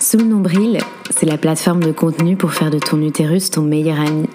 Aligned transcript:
Sous 0.00 0.16
le 0.16 0.24
nombril, 0.24 0.78
c'est 1.10 1.26
la 1.26 1.36
plateforme 1.36 1.84
de 1.84 1.92
contenu 1.92 2.34
pour 2.34 2.54
faire 2.54 2.70
de 2.70 2.78
ton 2.78 3.02
utérus 3.02 3.50
ton 3.50 3.60
meilleur 3.60 4.00
ami. 4.00 4.30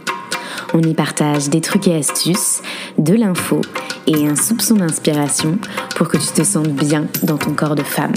On 0.75 0.81
y 0.83 0.93
partage 0.93 1.49
des 1.49 1.59
trucs 1.59 1.87
et 1.87 1.95
astuces, 1.95 2.61
de 2.99 3.15
l'info 3.15 3.61
et 4.05 4.27
un 4.27 4.35
soupçon 4.35 4.75
d'inspiration 4.75 5.57
pour 5.95 6.07
que 6.07 6.17
tu 6.17 6.27
te 6.27 6.43
sentes 6.43 6.69
bien 6.69 7.07
dans 7.23 7.39
ton 7.39 7.55
corps 7.55 7.73
de 7.73 7.81
femme. 7.81 8.13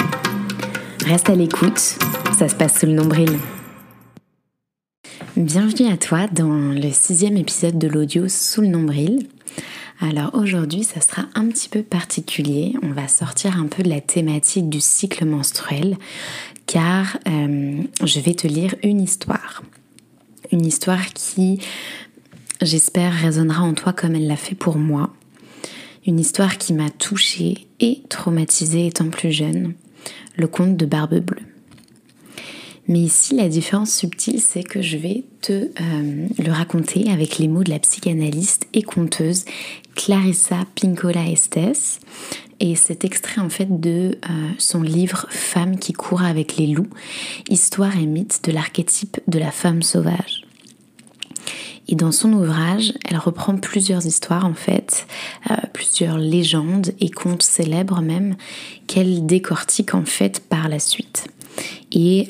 Reste 1.06 1.30
à 1.30 1.34
l'écoute, 1.34 1.96
ça 2.38 2.48
se 2.48 2.54
passe 2.54 2.80
sous 2.80 2.86
le 2.86 2.92
nombril. 2.92 3.38
Bienvenue 5.34 5.90
à 5.90 5.96
toi 5.96 6.26
dans 6.30 6.74
le 6.74 6.90
sixième 6.92 7.38
épisode 7.38 7.78
de 7.78 7.88
l'audio 7.88 8.28
Sous 8.28 8.60
le 8.60 8.68
nombril. 8.68 9.26
Alors 10.00 10.34
aujourd'hui, 10.34 10.84
ça 10.84 11.00
sera 11.00 11.22
un 11.34 11.48
petit 11.48 11.68
peu 11.68 11.82
particulier. 11.82 12.74
On 12.82 12.92
va 12.92 13.08
sortir 13.08 13.58
un 13.58 13.66
peu 13.66 13.82
de 13.82 13.88
la 13.88 14.00
thématique 14.00 14.68
du 14.68 14.80
cycle 14.80 15.24
menstruel 15.24 15.96
car 16.68 17.18
euh, 17.26 17.82
je 18.04 18.20
vais 18.20 18.34
te 18.34 18.46
lire 18.46 18.76
une 18.84 19.00
histoire. 19.00 19.64
Une 20.52 20.64
histoire 20.64 21.06
qui, 21.14 21.58
j'espère, 22.62 23.12
résonnera 23.12 23.62
en 23.62 23.74
toi 23.74 23.92
comme 23.92 24.14
elle 24.14 24.28
l'a 24.28 24.36
fait 24.36 24.54
pour 24.54 24.76
moi. 24.76 25.12
Une 26.06 26.20
histoire 26.20 26.58
qui 26.58 26.74
m'a 26.74 26.90
touchée 26.90 27.66
et 27.80 28.02
traumatisée 28.08 28.86
étant 28.86 29.08
plus 29.08 29.32
jeune. 29.32 29.74
Le 30.36 30.46
conte 30.46 30.76
de 30.76 30.86
Barbe 30.86 31.18
Bleue. 31.18 31.42
Mais 32.86 33.00
ici, 33.00 33.34
la 33.34 33.48
différence 33.48 33.94
subtile, 33.94 34.40
c'est 34.40 34.62
que 34.62 34.80
je 34.80 34.96
vais 34.96 35.24
te 35.42 35.52
euh, 35.52 36.26
le 36.38 36.52
raconter 36.52 37.10
avec 37.10 37.38
les 37.38 37.48
mots 37.48 37.64
de 37.64 37.70
la 37.70 37.78
psychanalyste 37.78 38.66
et 38.72 38.82
conteuse 38.82 39.44
Clarissa 39.94 40.64
Pinkola 40.74 41.28
Estes. 41.28 42.00
Et 42.60 42.74
cet 42.74 43.04
extrait 43.04 43.40
en 43.40 43.48
fait 43.48 43.80
de 43.80 44.18
euh, 44.28 44.48
son 44.58 44.82
livre 44.82 45.26
Femme 45.30 45.78
qui 45.78 45.92
court 45.92 46.22
avec 46.22 46.56
les 46.56 46.66
loups, 46.66 46.88
histoire 47.48 47.96
et 47.96 48.06
mythe 48.06 48.40
de 48.44 48.52
l'archétype 48.52 49.20
de 49.28 49.38
la 49.38 49.50
femme 49.50 49.82
sauvage. 49.82 50.44
Et 51.90 51.94
dans 51.94 52.12
son 52.12 52.32
ouvrage, 52.32 52.92
elle 53.04 53.16
reprend 53.16 53.56
plusieurs 53.56 54.06
histoires 54.06 54.44
en 54.44 54.54
fait, 54.54 55.06
euh, 55.50 55.54
plusieurs 55.72 56.18
légendes 56.18 56.92
et 57.00 57.10
contes 57.10 57.42
célèbres 57.42 58.02
même, 58.02 58.36
qu'elle 58.86 59.24
décortique 59.24 59.94
en 59.94 60.04
fait 60.04 60.40
par 60.40 60.68
la 60.68 60.80
suite. 60.80 61.28
Et 61.92 62.28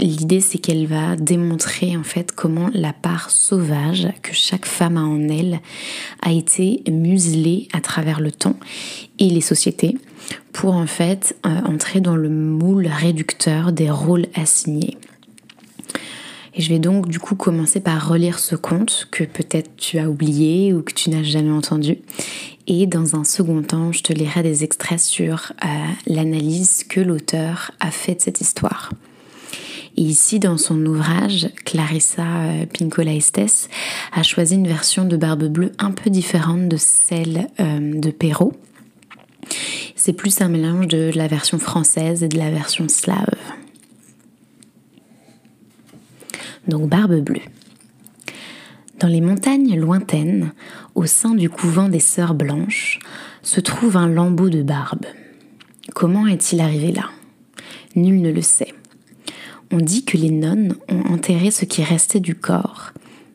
L'idée, 0.00 0.40
c'est 0.40 0.56
qu'elle 0.56 0.86
va 0.86 1.14
démontrer 1.14 1.94
en 1.94 2.04
fait 2.04 2.32
comment 2.32 2.70
la 2.72 2.94
part 2.94 3.30
sauvage 3.30 4.08
que 4.22 4.32
chaque 4.32 4.64
femme 4.64 4.96
a 4.96 5.02
en 5.02 5.28
elle 5.28 5.60
a 6.22 6.32
été 6.32 6.82
muselée 6.90 7.68
à 7.74 7.82
travers 7.82 8.20
le 8.20 8.32
temps 8.32 8.58
et 9.18 9.28
les 9.28 9.42
sociétés 9.42 9.98
pour 10.54 10.74
en 10.74 10.86
fait 10.86 11.36
euh, 11.44 11.50
entrer 11.66 12.00
dans 12.00 12.16
le 12.16 12.30
moule 12.30 12.86
réducteur 12.86 13.72
des 13.72 13.90
rôles 13.90 14.26
assignés. 14.34 14.96
Et 16.54 16.62
je 16.62 16.70
vais 16.70 16.78
donc 16.78 17.08
du 17.08 17.18
coup 17.18 17.34
commencer 17.34 17.80
par 17.80 18.08
relire 18.08 18.38
ce 18.38 18.56
conte 18.56 19.06
que 19.10 19.24
peut-être 19.24 19.76
tu 19.76 19.98
as 19.98 20.08
oublié 20.08 20.72
ou 20.72 20.82
que 20.82 20.94
tu 20.94 21.10
n'as 21.10 21.22
jamais 21.22 21.52
entendu. 21.52 21.98
Et 22.66 22.86
dans 22.86 23.16
un 23.16 23.24
second 23.24 23.62
temps, 23.62 23.92
je 23.92 24.02
te 24.02 24.14
lirai 24.14 24.42
des 24.42 24.64
extraits 24.64 24.98
sur 24.98 25.52
euh, 25.62 25.66
l'analyse 26.06 26.84
que 26.84 27.00
l'auteur 27.00 27.72
a 27.80 27.90
fait 27.90 28.14
de 28.14 28.20
cette 28.22 28.40
histoire. 28.40 28.90
Ici, 29.96 30.38
dans 30.38 30.56
son 30.56 30.84
ouvrage, 30.86 31.48
Clarissa 31.64 32.22
euh, 32.22 32.66
Pinkola 32.66 33.14
Estes 33.14 33.68
a 34.12 34.22
choisi 34.22 34.54
une 34.54 34.68
version 34.68 35.04
de 35.04 35.16
Barbe 35.16 35.48
Bleue 35.48 35.72
un 35.78 35.90
peu 35.90 36.10
différente 36.10 36.68
de 36.68 36.76
celle 36.76 37.48
euh, 37.58 38.00
de 38.00 38.10
Perrault. 38.10 38.54
C'est 39.96 40.12
plus 40.12 40.40
un 40.40 40.48
mélange 40.48 40.88
de 40.88 41.10
la 41.14 41.26
version 41.26 41.58
française 41.58 42.22
et 42.22 42.28
de 42.28 42.38
la 42.38 42.50
version 42.50 42.88
slave. 42.88 43.34
Donc 46.68 46.88
Barbe 46.88 47.20
Bleue. 47.20 47.42
Dans 49.00 49.08
les 49.08 49.20
montagnes 49.20 49.78
lointaines, 49.78 50.52
au 50.94 51.06
sein 51.06 51.34
du 51.34 51.50
couvent 51.50 51.88
des 51.88 52.00
Sœurs 52.00 52.34
Blanches, 52.34 52.98
se 53.42 53.60
trouve 53.60 53.96
un 53.96 54.08
lambeau 54.08 54.50
de 54.50 54.62
barbe. 54.62 55.06
Comment 55.94 56.26
est-il 56.26 56.60
arrivé 56.60 56.92
là? 56.92 57.10
Nul 57.96 58.20
ne 58.20 58.30
le 58.30 58.42
sait. 58.42 58.74
On 59.72 59.78
dit 59.78 60.04
que 60.04 60.16
les 60.16 60.30
nonnes 60.30 60.74
ont 60.88 61.12
enterré 61.12 61.52
ce 61.52 61.64
qui 61.64 61.84
restait 61.84 62.18
du 62.18 62.34
corps, 62.34 62.92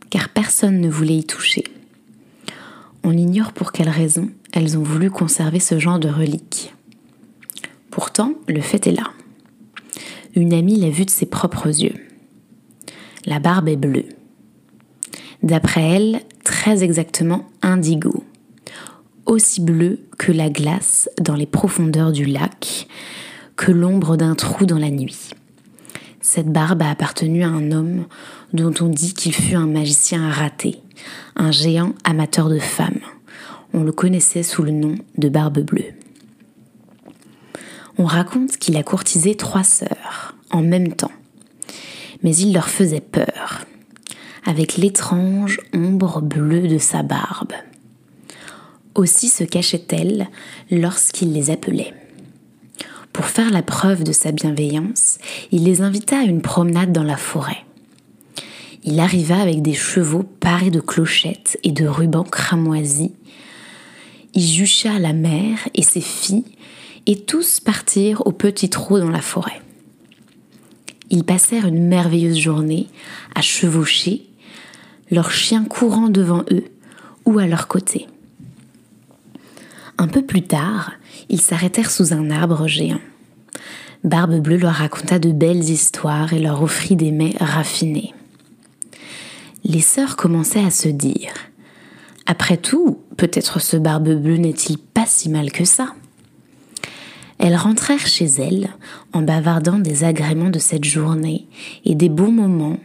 car 0.10 0.28
personne 0.30 0.82
ne 0.82 0.90
voulait 0.90 1.18
y 1.18 1.24
toucher. 1.24 1.64
On 3.04 3.14
ignore 3.14 3.54
pour 3.54 3.72
quelle 3.72 3.90
raison 3.90 4.30
elles 4.52 4.78
ont 4.78 4.84
voulu 4.84 5.10
conserver 5.10 5.60
ce 5.62 5.80
genre 5.80 6.00
de 6.00 6.10
relique. 6.10 6.74
Pourtant, 7.90 8.34
le 8.50 8.60
fait 8.60 8.88
est 8.88 8.92
là. 8.92 9.12
Une 10.36 10.54
amie 10.54 10.78
l'a 10.78 10.90
vu 10.90 11.06
de 11.06 11.10
ses 11.10 11.26
propres 11.26 11.68
yeux. 11.68 11.96
La 13.26 13.40
barbe 13.40 13.70
est 13.70 13.78
bleue. 13.78 14.10
D'après 15.42 15.84
elle, 15.84 16.22
très 16.44 16.84
exactement 16.84 17.48
indigo, 17.62 18.26
aussi 19.26 19.62
bleu 19.62 20.00
que 20.18 20.34
la 20.34 20.50
glace 20.50 21.10
dans 21.22 21.36
les 21.36 21.46
profondeurs 21.46 22.12
du 22.12 22.26
lac, 22.26 22.88
que 23.56 23.72
l'ombre 23.72 24.18
d'un 24.18 24.36
trou 24.36 24.66
dans 24.66 24.80
la 24.80 24.90
nuit. 24.90 25.30
Cette 26.28 26.52
barbe 26.52 26.82
a 26.82 26.90
appartenu 26.90 27.44
à 27.44 27.50
un 27.50 27.72
homme 27.72 28.06
dont 28.52 28.74
on 28.82 28.88
dit 28.88 29.14
qu'il 29.14 29.32
fut 29.32 29.54
un 29.54 29.68
magicien 29.68 30.28
raté, 30.32 30.82
un 31.36 31.52
géant 31.52 31.94
amateur 32.04 32.50
de 32.50 32.58
femmes. 32.58 33.00
On 33.76 33.84
le 33.84 33.92
connaissait 33.92 34.42
sous 34.42 34.64
le 34.64 34.72
nom 34.72 34.96
de 35.20 35.30
Barbe 35.30 35.60
Bleue. 35.60 35.94
On 38.00 38.06
raconte 38.06 38.58
qu'il 38.58 38.76
a 38.76 38.82
courtisé 38.82 39.36
trois 39.36 39.64
sœurs 39.64 40.34
en 40.50 40.64
même 40.64 40.96
temps, 40.96 41.12
mais 42.24 42.36
il 42.36 42.56
leur 42.56 42.70
faisait 42.70 43.02
peur, 43.02 43.64
avec 44.46 44.78
l'étrange 44.78 45.60
ombre 45.76 46.22
bleue 46.22 46.68
de 46.68 46.80
sa 46.80 47.04
barbe. 47.04 47.54
Aussi 48.96 49.30
se 49.30 49.44
cachait-elle 49.44 50.28
lorsqu'il 50.72 51.34
les 51.34 51.52
appelait. 51.52 51.94
Pour 53.16 53.28
faire 53.28 53.50
la 53.50 53.62
preuve 53.62 54.04
de 54.04 54.12
sa 54.12 54.34
bienveillance, 54.34 55.20
il 55.54 55.64
les 55.64 55.82
invita 55.82 56.20
à 56.20 56.24
une 56.24 56.42
promenade 56.42 56.92
dans 56.92 57.02
la 57.02 57.16
forêt. 57.16 57.64
Il 58.84 59.00
arriva 59.00 59.38
avec 59.38 59.62
des 59.62 59.74
chevaux 59.74 60.24
parés 60.24 60.70
de 60.70 60.82
clochettes 60.82 61.58
et 61.64 61.72
de 61.72 61.88
rubans 61.88 62.26
cramoisis. 62.26 63.14
Il 64.34 64.42
jucha 64.42 65.00
la 65.00 65.14
mère 65.14 65.60
et 65.74 65.82
ses 65.82 66.02
filles, 66.02 66.44
et 67.06 67.22
tous 67.22 67.62
partirent 67.62 68.28
au 68.28 68.34
petit 68.34 68.70
trot 68.70 69.00
dans 69.00 69.10
la 69.10 69.22
forêt. 69.22 69.62
Ils 71.10 71.24
passèrent 71.24 71.68
une 71.68 71.88
merveilleuse 71.88 72.38
journée 72.38 72.90
à 73.34 73.42
chevaucher, 73.42 74.26
leurs 75.10 75.32
chiens 75.32 75.64
courant 75.64 76.10
devant 76.10 76.44
eux 76.52 76.66
ou 77.24 77.40
à 77.40 77.48
leur 77.48 77.70
côté. 77.70 78.08
Un 79.98 80.08
peu 80.08 80.22
plus 80.22 80.42
tard, 80.42 80.92
ils 81.30 81.42
s'arrêtèrent 81.42 81.92
sous 81.92 82.14
un 82.14 82.30
arbre 82.30 82.68
géant. 82.68 83.00
Barbe 84.04 84.40
Bleue 84.40 84.58
leur 84.58 84.74
raconta 84.74 85.20
de 85.20 85.32
belles 85.32 85.64
histoires 85.64 86.34
et 86.34 86.40
leur 86.40 86.62
offrit 86.62 86.96
des 86.96 87.12
mets 87.12 87.36
raffinés. 87.40 88.14
Les 89.64 89.82
sœurs 89.82 90.16
commençaient 90.16 90.64
à 90.64 90.70
se 90.70 90.90
dire 90.90 91.34
Après 92.28 92.58
tout, 92.58 93.00
peut-être 93.18 93.60
ce 93.60 93.78
Barbe 93.78 94.14
Bleue 94.14 94.38
n'est-il 94.38 94.78
pas 94.78 95.06
si 95.08 95.30
mal 95.30 95.52
que 95.52 95.66
ça? 95.66 95.96
Elles 97.40 97.56
rentrèrent 97.56 98.06
chez 98.06 98.26
elles 98.26 98.70
en 99.12 99.22
bavardant 99.22 99.80
des 99.80 100.04
agréments 100.04 100.50
de 100.50 100.60
cette 100.60 100.86
journée 100.86 101.48
et 101.84 101.96
des 101.96 102.10
bons 102.10 102.32
moments 102.32 102.80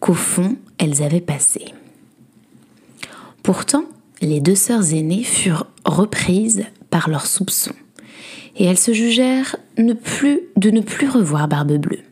qu'au 0.00 0.14
fond 0.14 0.56
elles 0.78 1.02
avaient 1.02 1.20
passés. 1.20 1.66
Pourtant, 3.42 3.84
les 4.20 4.40
deux 4.40 4.56
sœurs 4.56 4.92
aînées 4.92 5.22
furent 5.22 5.66
reprises 5.86 6.64
par 6.90 7.08
leurs 7.08 7.26
soupçons, 7.26 7.74
et 8.56 8.64
elles 8.64 8.78
se 8.78 8.92
jugèrent 8.92 9.56
de 9.76 9.82
ne 10.70 10.80
plus 10.80 11.08
revoir 11.08 11.48
Barbe 11.48 11.78
Bleue. 11.78 12.02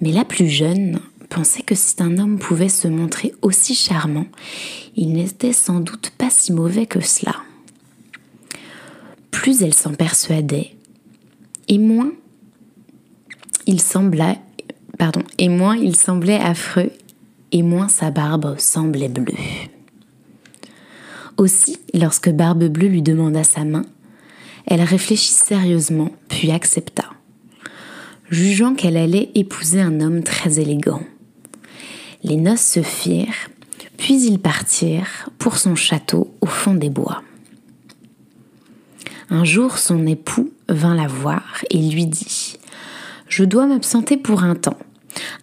Mais 0.00 0.12
la 0.12 0.24
plus 0.24 0.48
jeune 0.48 1.00
pensait 1.28 1.62
que 1.62 1.74
si 1.74 1.94
un 2.00 2.18
homme 2.18 2.38
pouvait 2.38 2.68
se 2.68 2.88
montrer 2.88 3.32
aussi 3.40 3.74
charmant, 3.74 4.26
il 4.96 5.12
n'était 5.12 5.52
sans 5.52 5.80
doute 5.80 6.12
pas 6.18 6.28
si 6.28 6.52
mauvais 6.52 6.86
que 6.86 7.00
cela. 7.00 7.36
Plus 9.30 9.62
elle 9.62 9.74
s'en 9.74 9.94
persuadait, 9.94 10.72
et 11.68 11.78
moins 11.78 12.12
il 13.66 13.80
pardon, 14.98 15.22
et 15.38 15.48
moins 15.48 15.76
il 15.76 15.96
semblait 15.96 16.38
affreux, 16.38 16.90
et 17.52 17.62
moins 17.62 17.88
sa 17.88 18.10
barbe 18.10 18.56
semblait 18.58 19.08
bleue. 19.08 19.34
Aussi, 21.42 21.80
lorsque 21.92 22.30
Barbe 22.30 22.68
Bleue 22.68 22.86
lui 22.86 23.02
demanda 23.02 23.42
sa 23.42 23.64
main, 23.64 23.84
elle 24.64 24.80
réfléchit 24.80 25.32
sérieusement, 25.32 26.12
puis 26.28 26.52
accepta, 26.52 27.10
jugeant 28.30 28.76
qu'elle 28.76 28.96
allait 28.96 29.28
épouser 29.34 29.80
un 29.80 30.00
homme 30.00 30.22
très 30.22 30.60
élégant. 30.60 31.02
Les 32.22 32.36
noces 32.36 32.64
se 32.64 32.82
firent, 32.82 33.50
puis 33.96 34.24
ils 34.24 34.38
partirent 34.38 35.30
pour 35.38 35.56
son 35.56 35.74
château 35.74 36.32
au 36.42 36.46
fond 36.46 36.74
des 36.74 36.90
bois. 36.90 37.24
Un 39.28 39.42
jour, 39.42 39.78
son 39.78 40.06
époux 40.06 40.52
vint 40.68 40.94
la 40.94 41.08
voir 41.08 41.64
et 41.70 41.78
lui 41.78 42.06
dit 42.06 42.56
Je 43.26 43.42
dois 43.42 43.66
m'absenter 43.66 44.16
pour 44.16 44.44
un 44.44 44.54
temps. 44.54 44.78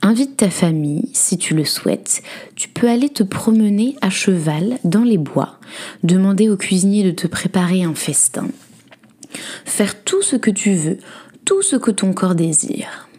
Invite 0.01 0.38
ta 0.38 0.50
famille, 0.50 1.10
si 1.13 1.38
tu 1.38 1.54
le 1.54 1.66
souhaites. 1.66 2.24
Tu 2.56 2.69
peux 2.69 2.88
aller 2.88 3.10
te 3.10 3.24
promener 3.24 3.98
à 4.01 4.10
cheval 4.10 4.80
dans 4.86 5.04
les 5.04 5.18
bois, 5.18 5.60
demander 6.04 6.50
au 6.50 6.56
cuisinier 6.56 7.04
de 7.04 7.12
te 7.12 7.28
préparer 7.28 7.84
un 7.84 7.94
festin, 7.94 8.48
faire 9.66 10.01
tout 10.04 10.22
ce 10.22 10.38
que 10.38 10.51
tu 10.51 10.74
veux, 10.74 11.00
tout 11.44 11.62
ce 11.62 11.75
que 11.75 11.92
ton 11.92 12.13
corps 12.13 12.36
désire. 12.36 13.10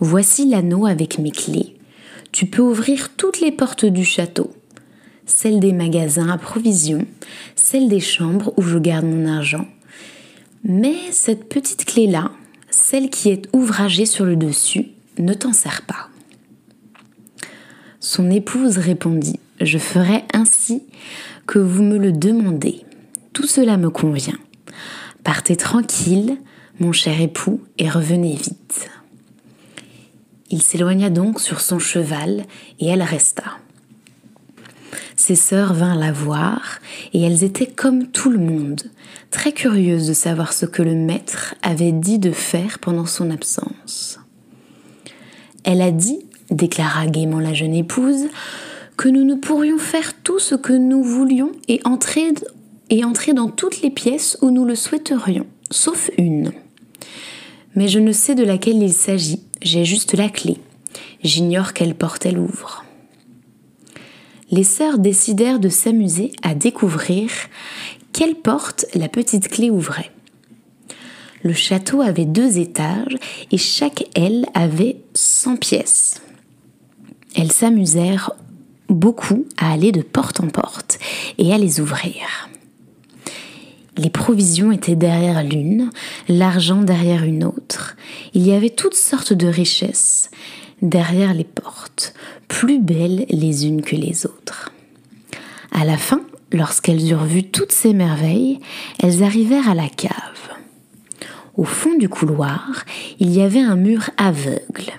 Voici 0.00 0.48
l'anneau 0.48 0.86
avec 0.86 1.18
mes 1.18 1.30
clés. 1.30 1.76
Tu 2.32 2.46
peux 2.46 2.62
ouvrir 2.62 3.10
toutes 3.14 3.40
les 3.40 3.52
portes 3.52 3.84
du 3.84 4.04
château, 4.04 4.50
celles 5.26 5.60
des 5.60 5.74
magasins 5.74 6.30
à 6.30 6.38
provisions, 6.38 7.06
celles 7.54 7.90
des 7.90 8.00
chambres 8.00 8.54
où 8.56 8.62
je 8.62 8.78
garde 8.78 9.04
mon 9.04 9.26
argent. 9.26 9.66
Mais 10.64 10.96
cette 11.10 11.50
petite 11.50 11.84
clé-là, 11.84 12.30
celle 12.70 13.10
qui 13.10 13.28
est 13.28 13.46
ouvragée 13.52 14.06
sur 14.06 14.24
le 14.24 14.36
dessus, 14.36 14.86
ne 15.18 15.34
t'en 15.34 15.52
sert 15.52 15.82
pas. 15.82 16.08
Son 18.00 18.30
épouse 18.30 18.78
répondit, 18.78 19.38
Je 19.60 19.78
ferai 19.78 20.24
ainsi 20.32 20.82
que 21.46 21.58
vous 21.58 21.82
me 21.82 21.98
le 21.98 22.12
demandez. 22.12 22.84
Tout 23.32 23.46
cela 23.46 23.76
me 23.76 23.90
convient. 23.90 24.38
Partez 25.24 25.56
tranquille, 25.56 26.36
mon 26.80 26.92
cher 26.92 27.20
époux, 27.20 27.60
et 27.78 27.88
revenez 27.88 28.34
vite. 28.34 28.90
Il 30.50 30.62
s'éloigna 30.62 31.10
donc 31.10 31.40
sur 31.40 31.60
son 31.60 31.78
cheval, 31.78 32.44
et 32.80 32.88
elle 32.88 33.02
resta. 33.02 33.58
Ses 35.16 35.36
sœurs 35.36 35.72
vinrent 35.72 35.98
la 35.98 36.12
voir, 36.12 36.80
et 37.12 37.22
elles 37.22 37.44
étaient 37.44 37.70
comme 37.70 38.08
tout 38.08 38.30
le 38.30 38.38
monde, 38.38 38.82
très 39.30 39.52
curieuses 39.52 40.08
de 40.08 40.12
savoir 40.12 40.52
ce 40.52 40.66
que 40.66 40.82
le 40.82 40.94
maître 40.94 41.54
avait 41.62 41.92
dit 41.92 42.18
de 42.18 42.32
faire 42.32 42.80
pendant 42.80 43.06
son 43.06 43.30
absence. 43.30 44.18
Elle 45.64 45.82
a 45.82 45.90
dit, 45.90 46.20
déclara 46.50 47.06
gaiement 47.06 47.40
la 47.40 47.54
jeune 47.54 47.74
épouse, 47.74 48.26
que 48.96 49.08
nous 49.08 49.24
ne 49.24 49.34
pourrions 49.34 49.78
faire 49.78 50.14
tout 50.22 50.38
ce 50.38 50.54
que 50.54 50.72
nous 50.72 51.02
voulions 51.02 51.52
et 51.68 51.80
entrer, 51.84 52.32
et 52.90 53.04
entrer 53.04 53.32
dans 53.32 53.48
toutes 53.48 53.82
les 53.82 53.90
pièces 53.90 54.38
où 54.42 54.50
nous 54.50 54.64
le 54.64 54.74
souhaiterions, 54.74 55.46
sauf 55.70 56.10
une. 56.18 56.52
Mais 57.74 57.88
je 57.88 57.98
ne 57.98 58.12
sais 58.12 58.34
de 58.34 58.44
laquelle 58.44 58.82
il 58.82 58.92
s'agit, 58.92 59.42
j'ai 59.62 59.84
juste 59.84 60.14
la 60.14 60.28
clé. 60.28 60.58
J'ignore 61.24 61.72
quelle 61.72 61.94
porte 61.94 62.26
elle 62.26 62.38
ouvre. 62.38 62.84
Les 64.50 64.64
sœurs 64.64 64.98
décidèrent 64.98 65.58
de 65.58 65.70
s'amuser 65.70 66.32
à 66.42 66.54
découvrir 66.54 67.30
quelle 68.12 68.34
porte 68.34 68.84
la 68.94 69.08
petite 69.08 69.48
clé 69.48 69.70
ouvrait. 69.70 70.11
Le 71.42 71.52
château 71.52 72.00
avait 72.00 72.24
deux 72.24 72.58
étages 72.58 73.16
et 73.50 73.58
chaque 73.58 74.04
aile 74.14 74.46
avait 74.54 74.98
100 75.14 75.56
pièces. 75.56 76.20
Elles 77.34 77.52
s'amusèrent 77.52 78.32
beaucoup 78.88 79.46
à 79.56 79.72
aller 79.72 79.90
de 79.90 80.02
porte 80.02 80.40
en 80.40 80.48
porte 80.48 80.98
et 81.38 81.52
à 81.52 81.58
les 81.58 81.80
ouvrir. 81.80 82.48
Les 83.96 84.10
provisions 84.10 84.72
étaient 84.72 84.96
derrière 84.96 85.42
l'une, 85.42 85.90
l'argent 86.28 86.82
derrière 86.82 87.24
une 87.24 87.44
autre. 87.44 87.96
Il 88.34 88.46
y 88.46 88.52
avait 88.52 88.70
toutes 88.70 88.94
sortes 88.94 89.32
de 89.32 89.48
richesses 89.48 90.30
derrière 90.80 91.34
les 91.34 91.44
portes, 91.44 92.14
plus 92.48 92.80
belles 92.80 93.26
les 93.28 93.66
unes 93.66 93.82
que 93.82 93.96
les 93.96 94.26
autres. 94.26 94.72
À 95.72 95.84
la 95.84 95.96
fin, 95.96 96.22
lorsqu'elles 96.52 97.10
eurent 97.10 97.24
vu 97.24 97.44
toutes 97.44 97.72
ces 97.72 97.92
merveilles, 97.92 98.60
elles 98.98 99.22
arrivèrent 99.22 99.68
à 99.68 99.74
la 99.74 99.88
cave. 99.88 100.61
Au 101.56 101.64
fond 101.64 101.96
du 101.98 102.08
couloir, 102.08 102.84
il 103.18 103.30
y 103.30 103.42
avait 103.42 103.60
un 103.60 103.76
mur 103.76 104.08
aveugle. 104.16 104.92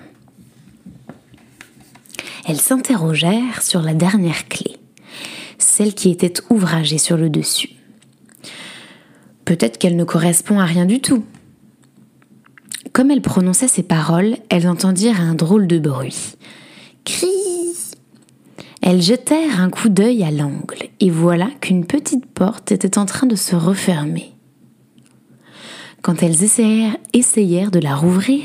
Elles 2.46 2.60
s'interrogèrent 2.60 3.62
sur 3.62 3.82
la 3.82 3.94
dernière 3.94 4.48
clé, 4.48 4.76
celle 5.58 5.94
qui 5.94 6.10
était 6.10 6.34
ouvragée 6.50 6.98
sur 6.98 7.16
le 7.16 7.28
dessus. 7.28 7.70
Peut-être 9.44 9.78
qu'elle 9.78 9.96
ne 9.96 10.04
correspond 10.04 10.60
à 10.60 10.64
rien 10.64 10.86
du 10.86 11.00
tout. 11.00 11.24
Comme 12.92 13.10
elles 13.10 13.22
prononçaient 13.22 13.68
ces 13.68 13.82
paroles, 13.82 14.36
elles 14.48 14.68
entendirent 14.68 15.20
un 15.20 15.34
drôle 15.34 15.66
de 15.66 15.78
bruit. 15.78 16.36
Cri 17.04 17.26
Elles 18.80 19.02
jetèrent 19.02 19.60
un 19.60 19.70
coup 19.70 19.88
d'œil 19.88 20.22
à 20.22 20.30
l'angle, 20.30 20.88
et 21.00 21.10
voilà 21.10 21.48
qu'une 21.60 21.86
petite 21.86 22.26
porte 22.26 22.70
était 22.70 22.96
en 22.96 23.06
train 23.06 23.26
de 23.26 23.36
se 23.36 23.56
refermer. 23.56 24.33
Quand 26.04 26.22
elles 26.22 26.44
essayèrent, 26.44 26.98
essayèrent 27.14 27.70
de 27.70 27.78
la 27.78 27.96
rouvrir, 27.96 28.44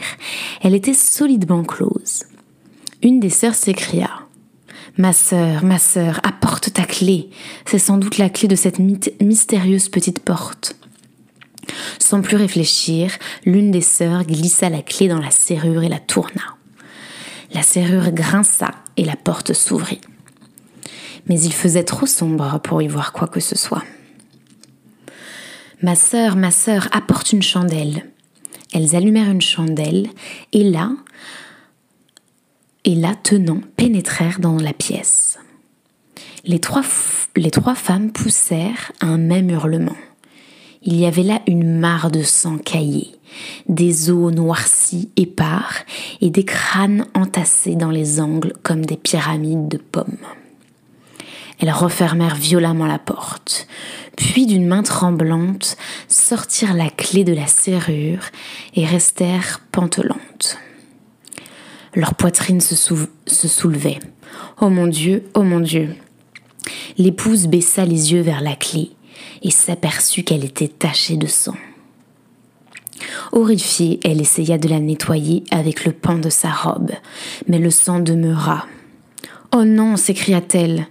elle 0.61 0.73
était 0.73 0.93
solidement 0.93 1.65
close. 1.65 2.23
Une 3.03 3.19
des 3.19 3.29
sœurs 3.29 3.53
s'écria 3.53 4.09
Ma 4.97 5.11
sœur, 5.11 5.65
ma 5.65 5.77
sœur, 5.77 6.21
apporte 6.23 6.71
ta 6.71 6.85
clé. 6.85 7.29
C'est 7.65 7.77
sans 7.77 7.97
doute 7.97 8.17
la 8.17 8.29
clé 8.29 8.47
de 8.47 8.55
cette 8.55 8.79
mystérieuse 8.79 9.89
petite 9.89 10.19
porte. 10.19 10.77
Sans 11.99 12.21
plus 12.21 12.37
réfléchir, 12.37 13.11
l'une 13.43 13.71
des 13.71 13.81
sœurs 13.81 14.23
glissa 14.23 14.69
la 14.69 14.81
clé 14.81 15.09
dans 15.09 15.19
la 15.19 15.29
serrure 15.29 15.83
et 15.83 15.89
la 15.89 15.99
tourna. 15.99 16.55
La 17.53 17.61
serrure 17.61 18.13
grinça 18.13 18.71
et 18.95 19.03
la 19.03 19.17
porte 19.17 19.51
s'ouvrit. 19.51 19.99
Mais 21.27 21.41
il 21.41 21.51
faisait 21.51 21.83
trop 21.83 22.05
sombre 22.05 22.61
pour 22.63 22.81
y 22.81 22.87
voir 22.87 23.11
quoi 23.11 23.27
que 23.27 23.41
ce 23.41 23.57
soit. 23.57 23.83
Ma 25.81 25.95
sœur, 25.95 26.35
ma 26.35 26.51
sœur, 26.51 26.89
apporte 26.91 27.31
une 27.31 27.41
chandelle. 27.41 28.05
Elles 28.73 28.95
allumèrent 28.95 29.31
une 29.31 29.41
chandelle 29.41 30.07
et 30.51 30.69
là, 30.69 30.91
et 32.83 32.95
là, 32.95 33.15
tenant, 33.15 33.61
pénétrèrent 33.77 34.39
dans 34.39 34.57
la 34.57 34.73
pièce. 34.73 35.39
Les 36.43 36.59
trois, 36.59 36.83
les 37.35 37.51
trois 37.51 37.75
femmes 37.75 38.11
poussèrent 38.11 38.91
un 38.99 39.17
même 39.17 39.49
hurlement. 39.49 39.95
Il 40.81 40.95
y 40.95 41.05
avait 41.05 41.23
là 41.23 41.41
une 41.47 41.79
mare 41.79 42.11
de 42.11 42.23
sang 42.23 42.57
caillé, 42.57 43.11
des 43.67 44.09
os 44.09 44.33
noircis 44.33 45.09
épars 45.15 45.75
et 46.19 46.29
des 46.29 46.45
crânes 46.45 47.05
entassés 47.13 47.75
dans 47.75 47.91
les 47.91 48.19
angles 48.19 48.53
comme 48.63 48.85
des 48.85 48.97
pyramides 48.97 49.67
de 49.67 49.77
pommes. 49.77 50.17
Elles 51.59 51.71
refermèrent 51.71 52.35
violemment 52.35 52.85
la 52.85 52.99
porte, 52.99 53.67
puis 54.15 54.45
d'une 54.45 54.67
main 54.67 54.83
tremblante 54.83 55.77
sortirent 56.07 56.73
la 56.73 56.89
clé 56.89 57.23
de 57.23 57.33
la 57.33 57.47
serrure 57.47 58.23
et 58.75 58.85
restèrent 58.85 59.59
pantelantes. 59.71 60.57
Leur 61.95 62.13
poitrine 62.13 62.61
se, 62.61 62.75
soulevait. 63.25 63.99
Oh 64.61 64.69
mon 64.69 64.87
Dieu, 64.87 65.29
oh 65.33 65.43
mon 65.43 65.59
Dieu. 65.59 65.95
L'épouse 66.97 67.47
baissa 67.47 67.83
les 67.83 68.13
yeux 68.13 68.21
vers 68.21 68.41
la 68.41 68.55
clé 68.55 68.91
et 69.41 69.51
s'aperçut 69.51 70.23
qu'elle 70.23 70.45
était 70.45 70.67
tachée 70.67 71.17
de 71.17 71.27
sang. 71.27 71.55
Horrifiée, 73.31 73.99
elle 74.03 74.21
essaya 74.21 74.57
de 74.57 74.67
la 74.67 74.79
nettoyer 74.79 75.43
avec 75.51 75.85
le 75.85 75.91
pan 75.91 76.17
de 76.17 76.29
sa 76.29 76.51
robe, 76.51 76.91
mais 77.47 77.59
le 77.59 77.69
sang 77.69 77.99
demeura. 77.99 78.65
Oh 79.53 79.63
non, 79.63 79.97
s'écria-t-elle. 79.97 80.87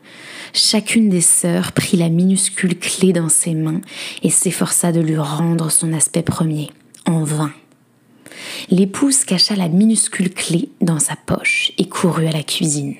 Chacune 0.53 1.09
des 1.09 1.21
sœurs 1.21 1.73
prit 1.73 1.97
la 1.97 2.09
minuscule 2.09 2.79
clé 2.79 3.13
dans 3.13 3.29
ses 3.29 3.55
mains 3.55 3.81
et 4.23 4.31
s'efforça 4.31 4.93
de 4.93 5.01
lui 5.01 5.17
rendre 5.17 5.71
son 5.71 5.93
aspect 5.93 6.23
premier, 6.23 6.71
en 7.07 7.25
vain. 7.25 7.53
L'épouse 8.71 9.25
cacha 9.25 9.57
la 9.57 9.69
minuscule 9.69 10.33
clé 10.33 10.71
dans 10.81 10.99
sa 10.99 11.17
poche 11.17 11.73
et 11.79 11.89
courut 11.89 12.27
à 12.27 12.33
la 12.33 12.43
cuisine. 12.43 12.97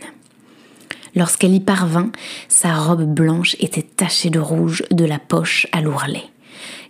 Lorsqu'elle 1.15 1.55
y 1.55 1.61
parvint, 1.61 2.13
sa 2.49 2.75
robe 2.75 3.05
blanche 3.05 3.57
était 3.61 3.83
tachée 3.83 4.31
de 4.31 4.39
rouge 4.39 4.85
de 4.91 5.05
la 5.05 5.19
poche 5.19 5.67
à 5.73 5.81
l'ourlet, 5.81 6.25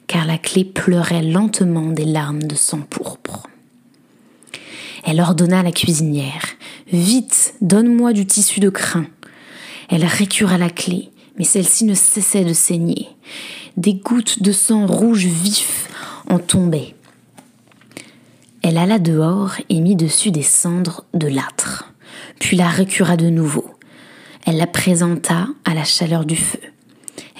car 0.06 0.26
la 0.26 0.38
clé 0.38 0.64
pleurait 0.64 1.22
lentement 1.22 1.90
des 1.90 2.04
larmes 2.04 2.42
de 2.42 2.54
sang 2.54 2.80
pourpre. 2.80 3.46
Elle 5.04 5.20
ordonna 5.20 5.60
à 5.60 5.62
la 5.62 5.72
cuisinière 5.72 6.44
Vite, 6.92 7.54
donne-moi 7.60 8.12
du 8.12 8.26
tissu 8.26 8.60
de 8.60 8.70
crin. 8.70 9.06
Elle 9.88 10.04
récura 10.04 10.58
la 10.58 10.70
clé, 10.70 11.10
mais 11.38 11.44
celle-ci 11.44 11.84
ne 11.84 11.94
cessait 11.94 12.44
de 12.44 12.52
saigner. 12.52 13.08
Des 13.76 13.94
gouttes 13.94 14.42
de 14.42 14.52
sang 14.52 14.86
rouge 14.86 15.26
vif 15.26 15.88
en 16.28 16.38
tombaient. 16.38 16.94
Elle 18.62 18.76
alla 18.76 18.98
dehors 18.98 19.54
et 19.68 19.80
mit 19.80 19.96
dessus 19.96 20.30
des 20.30 20.42
cendres 20.42 21.04
de 21.14 21.28
l'âtre, 21.28 21.92
puis 22.38 22.56
la 22.56 22.68
récura 22.68 23.16
de 23.16 23.30
nouveau. 23.30 23.64
Elle 24.44 24.56
la 24.56 24.66
présenta 24.66 25.48
à 25.64 25.74
la 25.74 25.84
chaleur 25.84 26.24
du 26.24 26.36
feu. 26.36 26.60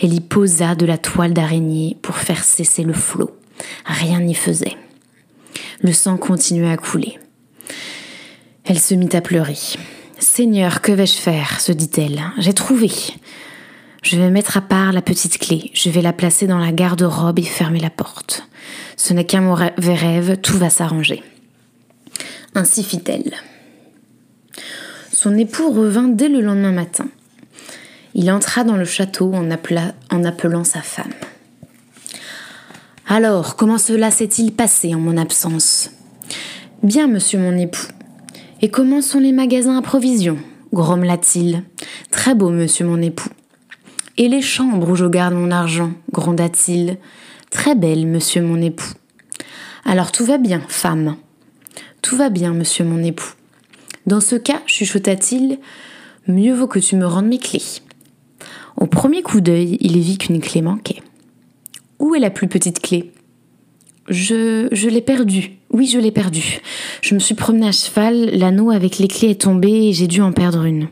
Elle 0.00 0.14
y 0.14 0.20
posa 0.20 0.74
de 0.74 0.86
la 0.86 0.96
toile 0.96 1.34
d'araignée 1.34 1.96
pour 2.02 2.16
faire 2.16 2.44
cesser 2.44 2.84
le 2.84 2.92
flot. 2.92 3.36
Rien 3.84 4.20
n'y 4.20 4.34
faisait. 4.34 4.76
Le 5.82 5.92
sang 5.92 6.16
continuait 6.16 6.70
à 6.70 6.76
couler. 6.76 7.18
Elle 8.64 8.78
se 8.78 8.94
mit 8.94 9.08
à 9.12 9.20
pleurer. 9.20 9.56
Seigneur, 10.18 10.80
que 10.80 10.90
vais-je 10.90 11.16
faire 11.16 11.60
se 11.60 11.70
dit-elle. 11.70 12.20
J'ai 12.38 12.52
trouvé. 12.52 12.90
Je 14.02 14.16
vais 14.16 14.30
mettre 14.30 14.56
à 14.56 14.60
part 14.60 14.92
la 14.92 15.02
petite 15.02 15.38
clé. 15.38 15.70
Je 15.74 15.90
vais 15.90 16.02
la 16.02 16.12
placer 16.12 16.46
dans 16.46 16.58
la 16.58 16.72
garde-robe 16.72 17.38
et 17.38 17.42
fermer 17.42 17.78
la 17.78 17.90
porte. 17.90 18.48
Ce 18.96 19.12
n'est 19.12 19.26
qu'un 19.26 19.42
mauvais 19.42 19.72
rêve, 19.78 20.38
tout 20.40 20.58
va 20.58 20.70
s'arranger. 20.70 21.22
Ainsi 22.54 22.82
fit-elle. 22.82 23.32
Son 25.12 25.36
époux 25.36 25.70
revint 25.70 26.08
dès 26.08 26.28
le 26.28 26.40
lendemain 26.40 26.72
matin. 26.72 27.08
Il 28.14 28.30
entra 28.30 28.64
dans 28.64 28.76
le 28.76 28.84
château 28.84 29.32
en, 29.34 29.50
appelant 29.50 30.64
sa 30.64 30.82
femme. 30.82 31.12
Alors, 33.06 33.54
comment 33.54 33.78
cela 33.78 34.10
s'est-il 34.10 34.52
passé 34.52 34.94
en 34.94 34.98
mon 34.98 35.16
absence? 35.16 35.90
Bien, 36.82 37.06
monsieur 37.06 37.38
mon 37.38 37.56
époux. 37.56 37.86
Et 38.60 38.70
comment 38.70 39.00
sont 39.00 39.20
les 39.20 39.32
magasins 39.32 39.78
à 39.78 39.82
provisions 39.82 40.38
grommela-t-il. 40.72 41.62
Très 42.10 42.34
beau, 42.34 42.50
monsieur 42.50 42.84
mon 42.84 43.00
époux. 43.00 43.30
Et 44.16 44.28
les 44.28 44.42
chambres 44.42 44.90
où 44.90 44.96
je 44.96 45.06
garde 45.06 45.34
mon 45.34 45.50
argent 45.50 45.92
gronda-t-il. 46.12 46.98
Très 47.50 47.74
belle, 47.74 48.06
monsieur 48.06 48.42
mon 48.42 48.60
époux. 48.60 48.92
Alors 49.84 50.12
tout 50.12 50.24
va 50.24 50.38
bien, 50.38 50.62
femme. 50.68 51.16
Tout 52.02 52.16
va 52.16 52.28
bien, 52.28 52.52
monsieur 52.52 52.84
mon 52.84 53.02
époux. 53.02 53.32
Dans 54.06 54.20
ce 54.20 54.36
cas, 54.36 54.60
chuchota-t-il, 54.66 55.58
mieux 56.26 56.54
vaut 56.54 56.66
que 56.66 56.78
tu 56.78 56.96
me 56.96 57.06
rendes 57.06 57.28
mes 57.28 57.38
clés. 57.38 57.62
Au 58.76 58.86
premier 58.86 59.22
coup 59.22 59.40
d'œil, 59.40 59.76
il 59.80 59.98
vit 59.98 60.18
qu'une 60.18 60.40
clé 60.40 60.62
manquait. 60.62 61.02
Où 61.98 62.14
est 62.14 62.20
la 62.20 62.30
plus 62.30 62.48
petite 62.48 62.80
clé? 62.80 63.12
Je, 64.08 64.68
je 64.72 64.88
l'ai 64.88 65.02
perdue. 65.02 65.57
Oui, 65.70 65.86
je 65.86 65.98
l'ai 65.98 66.10
perdue. 66.10 66.60
Je 67.02 67.14
me 67.14 67.20
suis 67.20 67.34
promenée 67.34 67.68
à 67.68 67.72
cheval, 67.72 68.30
l'anneau 68.32 68.70
avec 68.70 68.98
les 68.98 69.08
clés 69.08 69.30
est 69.30 69.42
tombé 69.42 69.70
et 69.70 69.92
j'ai 69.92 70.06
dû 70.06 70.22
en 70.22 70.32
perdre 70.32 70.64
une. 70.64 70.88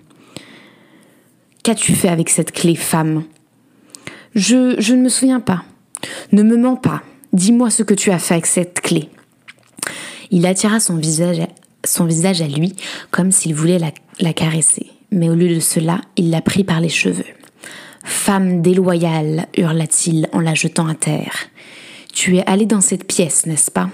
Qu'as-tu 1.62 1.95
fait 1.95 2.09
avec 2.09 2.28
cette 2.28 2.52
clé, 2.52 2.75
femme? 2.75 3.25
Je, 4.35 4.92
ne 4.92 5.02
me 5.02 5.09
souviens 5.09 5.40
pas. 5.40 5.64
Ne 6.33 6.42
me 6.42 6.56
mens 6.56 6.76
pas. 6.76 7.02
Dis-moi 7.33 7.71
ce 7.71 7.83
que 7.83 7.95
tu 7.95 8.11
as 8.11 8.18
fait 8.18 8.35
avec 8.35 8.47
cette 8.47 8.80
clé. 8.83 9.09
Il 10.30 10.47
attira 10.47 10.78
son 10.78 10.97
visage, 10.97 11.40
à 11.40 12.47
lui 12.47 12.75
comme 13.11 13.33
s'il 13.33 13.54
voulait 13.54 13.78
la, 13.78 13.92
la 14.21 14.33
caresser. 14.35 14.87
Mais 15.11 15.30
au 15.30 15.35
lieu 15.35 15.54
de 15.54 15.61
cela, 15.61 16.02
il 16.16 16.30
la 16.30 16.42
prit 16.42 16.64
par 16.64 16.80
les 16.80 16.88
cheveux. 16.90 17.25
Femme 18.04 18.61
déloyale, 18.61 19.47
hurla-t-il 19.56 20.28
en 20.33 20.40
la 20.40 20.54
jetant 20.54 20.87
à 20.87 20.95
terre. 20.95 21.49
Tu 22.12 22.37
es 22.37 22.45
allée 22.47 22.66
dans 22.66 22.80
cette 22.80 23.06
pièce, 23.06 23.47
n'est-ce 23.47 23.71
pas? 23.71 23.90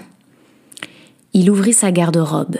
Il 1.35 1.49
ouvrit 1.49 1.73
sa 1.73 1.91
garde-robe. 1.91 2.57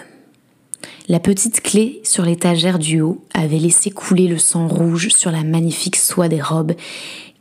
La 1.08 1.20
petite 1.20 1.62
clé 1.62 2.02
sur 2.04 2.26
l'étagère 2.26 2.80
du 2.80 3.02
haut 3.02 3.24
avait 3.36 3.60
laissé 3.60 3.92
couler 3.92 4.28
le 4.28 4.40
sang 4.40 4.68
rouge 4.68 5.10
sur 5.10 5.30
la 5.30 5.44
magnifique 5.44 5.96
soie 5.96 6.28
des 6.28 6.42
robes 6.42 6.74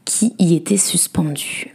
qui 0.05 0.35
y 0.39 0.55
était 0.55 0.77
suspendue. 0.77 1.73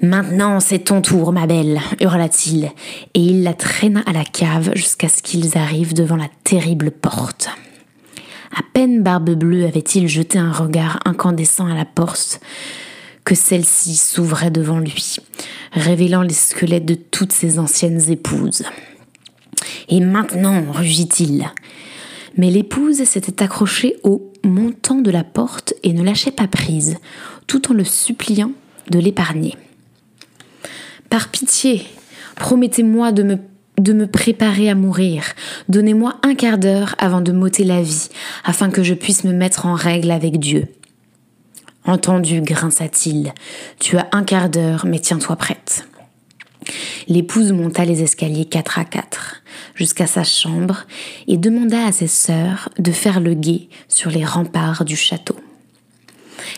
Maintenant, 0.00 0.60
c'est 0.60 0.80
ton 0.80 1.00
tour, 1.00 1.32
ma 1.32 1.46
belle, 1.46 1.80
hurla-t-il, 2.00 2.66
et 3.14 3.20
il 3.20 3.42
la 3.42 3.54
traîna 3.54 4.02
à 4.06 4.12
la 4.12 4.24
cave 4.24 4.72
jusqu'à 4.74 5.08
ce 5.08 5.22
qu'ils 5.22 5.58
arrivent 5.58 5.94
devant 5.94 6.16
la 6.16 6.28
terrible 6.44 6.92
porte. 6.92 7.48
À 8.56 8.60
peine 8.74 9.02
Barbe 9.02 9.30
Bleue 9.30 9.64
avait-il 9.64 10.06
jeté 10.06 10.38
un 10.38 10.52
regard 10.52 11.00
incandescent 11.04 11.66
à 11.66 11.74
la 11.74 11.84
porte 11.84 12.40
que 13.24 13.34
celle-ci 13.34 13.96
s'ouvrait 13.96 14.50
devant 14.50 14.78
lui, 14.78 15.16
révélant 15.72 16.22
les 16.22 16.34
squelettes 16.34 16.84
de 16.84 16.94
toutes 16.94 17.32
ses 17.32 17.58
anciennes 17.58 18.10
épouses. 18.10 18.64
Et 19.88 20.00
maintenant, 20.00 20.64
rugit-il. 20.70 21.50
Mais 22.36 22.50
l'épouse 22.50 23.02
s'était 23.04 23.42
accrochée 23.42 23.96
au 24.02 24.32
montant 24.44 25.00
de 25.00 25.10
la 25.10 25.24
porte 25.24 25.74
et 25.82 25.92
ne 25.92 26.02
lâchait 26.02 26.30
pas 26.30 26.48
prise, 26.48 26.98
tout 27.46 27.70
en 27.70 27.74
le 27.74 27.84
suppliant 27.84 28.52
de 28.90 28.98
l'épargner. 28.98 29.56
Par 31.08 31.28
pitié, 31.28 31.86
promettez-moi 32.36 33.12
de 33.12 33.22
me 33.22 33.38
de 33.78 33.92
me 33.92 34.06
préparer 34.06 34.70
à 34.70 34.76
mourir. 34.76 35.24
Donnez-moi 35.68 36.14
un 36.22 36.36
quart 36.36 36.58
d'heure 36.58 36.94
avant 36.98 37.20
de 37.20 37.32
m'ôter 37.32 37.64
la 37.64 37.82
vie, 37.82 38.08
afin 38.44 38.70
que 38.70 38.84
je 38.84 38.94
puisse 38.94 39.24
me 39.24 39.32
mettre 39.32 39.66
en 39.66 39.74
règle 39.74 40.12
avec 40.12 40.38
Dieu. 40.38 40.68
Entendu, 41.86 42.40
grinça-t-il. 42.40 43.32
Tu 43.78 43.98
as 43.98 44.08
un 44.12 44.24
quart 44.24 44.48
d'heure, 44.48 44.86
mais 44.86 45.00
tiens-toi 45.00 45.36
prête. 45.36 45.86
L'épouse 47.08 47.52
monta 47.52 47.84
les 47.84 48.02
escaliers 48.02 48.46
quatre 48.46 48.78
à 48.78 48.84
quatre 48.84 49.42
jusqu'à 49.74 50.06
sa 50.06 50.24
chambre 50.24 50.86
et 51.28 51.36
demanda 51.36 51.86
à 51.86 51.92
ses 51.92 52.06
sœurs 52.06 52.70
de 52.78 52.90
faire 52.90 53.20
le 53.20 53.34
guet 53.34 53.68
sur 53.88 54.10
les 54.10 54.24
remparts 54.24 54.84
du 54.84 54.96
château. 54.96 55.36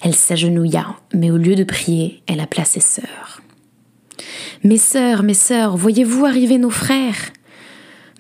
Elle 0.03 0.15
s'agenouilla, 0.15 0.97
mais 1.13 1.31
au 1.31 1.37
lieu 1.37 1.57
de 1.57 1.65
prier, 1.65 2.23
elle 2.29 2.41
appela 2.41 2.65
ses 2.65 2.81
sœurs. 2.81 3.41
Mes 4.63 4.79
sœurs, 4.79 5.23
mes 5.23 5.35
sœurs, 5.35 5.77
voyez-vous 5.77 6.25
arriver 6.25 6.59
nos 6.59 6.71
frères? 6.71 7.33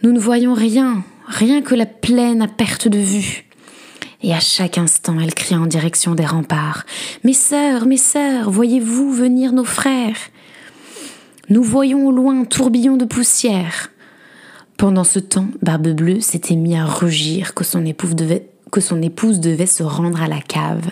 Nous 0.02 0.12
ne 0.12 0.18
voyons 0.18 0.54
rien, 0.54 1.04
rien 1.26 1.62
que 1.62 1.74
la 1.74 1.86
plaine 1.86 2.42
à 2.42 2.48
perte 2.48 2.88
de 2.88 2.98
vue. 2.98 3.45
Et 4.26 4.34
à 4.34 4.40
chaque 4.40 4.76
instant, 4.76 5.20
elle 5.20 5.34
cria 5.34 5.56
en 5.56 5.66
direction 5.66 6.16
des 6.16 6.26
remparts. 6.26 6.84
Mes 7.22 7.32
sœurs, 7.32 7.86
mes 7.86 7.96
sœurs, 7.96 8.50
voyez-vous 8.50 9.12
venir 9.12 9.52
nos 9.52 9.62
frères? 9.62 10.16
Nous 11.48 11.62
voyons 11.62 12.08
au 12.08 12.10
loin 12.10 12.40
un 12.40 12.44
tourbillon 12.44 12.96
de 12.96 13.04
poussière. 13.04 13.92
Pendant 14.78 15.04
ce 15.04 15.20
temps, 15.20 15.46
Barbe 15.62 15.90
Bleue 15.90 16.20
s'était 16.20 16.56
mis 16.56 16.76
à 16.76 16.84
rugir 16.84 17.54
que 17.54 17.62
son 17.62 17.86
épouse 17.86 18.16
devait, 18.16 18.48
que 18.72 18.80
son 18.80 19.00
épouse 19.00 19.38
devait 19.38 19.64
se 19.64 19.84
rendre 19.84 20.20
à 20.20 20.26
la 20.26 20.40
cave 20.40 20.90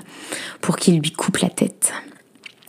pour 0.61 0.77
qu'il 0.77 1.01
lui 1.01 1.11
coupe 1.11 1.39
la 1.39 1.51
tête. 1.51 1.93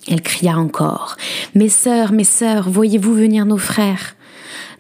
Elle 0.08 0.24
cria 0.24 0.58
encore. 0.58 1.16
Mes 1.54 1.70
sœurs, 1.70 2.12
mes 2.12 2.24
sœurs, 2.24 2.72
voyez-vous 2.72 3.14
venir 3.14 3.46
nos 3.46 3.60
frères? 3.60 4.16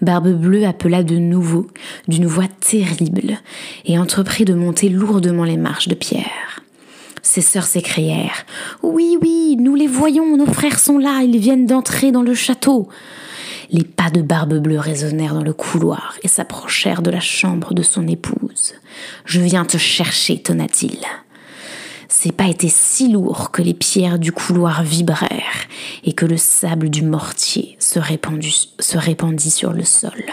Barbe 0.01 0.33
Bleue 0.33 0.65
appela 0.65 1.03
de 1.03 1.17
nouveau, 1.17 1.67
d'une 2.07 2.25
voix 2.25 2.47
terrible, 2.47 3.39
et 3.85 3.97
entreprit 3.97 4.45
de 4.45 4.53
monter 4.53 4.89
lourdement 4.89 5.43
les 5.43 5.57
marches 5.57 5.87
de 5.87 5.95
pierre. 5.95 6.61
Ses 7.21 7.41
sœurs 7.41 7.65
s'écrièrent. 7.65 8.45
Oui, 8.83 9.17
oui, 9.21 9.57
nous 9.59 9.75
les 9.75 9.87
voyons, 9.87 10.37
nos 10.37 10.45
frères 10.45 10.79
sont 10.79 10.97
là, 10.97 11.21
ils 11.23 11.39
viennent 11.39 11.65
d'entrer 11.65 12.11
dans 12.11 12.21
le 12.21 12.35
château. 12.35 12.87
Les 13.71 13.83
pas 13.83 14.11
de 14.11 14.21
Barbe 14.21 14.59
Bleue 14.59 14.79
résonnèrent 14.79 15.33
dans 15.33 15.43
le 15.43 15.53
couloir 15.53 16.15
et 16.23 16.27
s'approchèrent 16.27 17.01
de 17.01 17.09
la 17.09 17.19
chambre 17.19 17.73
de 17.73 17.81
son 17.81 18.07
épouse. 18.07 18.75
Je 19.25 19.41
viens 19.41 19.65
te 19.65 19.77
chercher, 19.77 20.37
tonna-t-il. 20.37 20.99
Ses 22.17 22.31
pas 22.31 22.47
étaient 22.47 22.69
si 22.69 23.11
lourds 23.11 23.51
que 23.51 23.61
les 23.61 23.73
pierres 23.73 24.19
du 24.19 24.31
couloir 24.31 24.83
vibrèrent 24.83 25.67
et 26.05 26.13
que 26.13 26.25
le 26.25 26.37
sable 26.37 26.89
du 26.89 27.03
mortier 27.03 27.75
se, 27.77 27.99
répandit 27.99 29.51
sur 29.51 29.73
le 29.73 29.83
sol. 29.83 30.23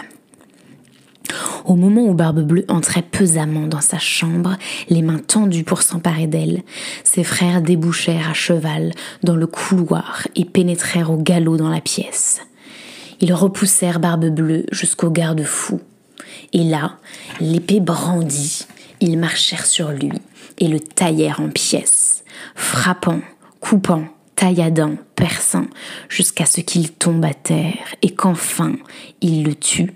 Au 1.64 1.74
moment 1.74 2.06
où 2.06 2.14
Barbe 2.14 2.42
Bleue 2.42 2.64
entrait 2.68 3.02
pesamment 3.02 3.66
dans 3.66 3.80
sa 3.80 3.98
chambre, 3.98 4.56
les 4.90 5.02
mains 5.02 5.18
tendues 5.18 5.64
pour 5.64 5.82
s'emparer 5.82 6.28
d'elle, 6.28 6.62
ses 7.02 7.24
frères 7.24 7.60
débouchèrent 7.60 8.30
à 8.30 8.34
cheval 8.34 8.92
dans 9.24 9.36
le 9.36 9.48
couloir 9.48 10.28
et 10.36 10.44
pénétrèrent 10.44 11.10
au 11.10 11.16
galop 11.16 11.56
dans 11.56 11.68
la 11.68 11.80
pièce. 11.80 12.42
Ils 13.20 13.34
repoussèrent 13.34 13.98
Barbe 13.98 14.26
Bleue 14.26 14.66
jusqu'au 14.70 15.10
garde-fou. 15.10 15.80
Et 16.52 16.62
là, 16.62 16.98
l'épée 17.40 17.80
brandie, 17.80 18.66
ils 19.02 19.18
marchèrent 19.18 19.66
sur 19.66 19.90
lui 19.90 20.12
et 20.58 20.68
le 20.68 20.78
taillèrent 20.80 21.40
en 21.40 21.48
pièces, 21.48 22.24
frappant, 22.54 23.20
coupant, 23.60 24.04
tailladant, 24.36 24.96
perçant, 25.16 25.66
jusqu'à 26.08 26.46
ce 26.46 26.60
qu'il 26.60 26.92
tombe 26.92 27.24
à 27.24 27.34
terre 27.34 27.94
et 28.00 28.10
qu'enfin 28.10 28.76
il 29.20 29.42
le 29.44 29.54
tue 29.54 29.92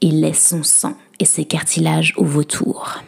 et 0.00 0.10
laisse 0.10 0.48
son 0.48 0.62
sang 0.62 0.96
et 1.20 1.26
ses 1.26 1.44
cartilages 1.44 2.14
au 2.16 2.24
vautour. 2.24 3.02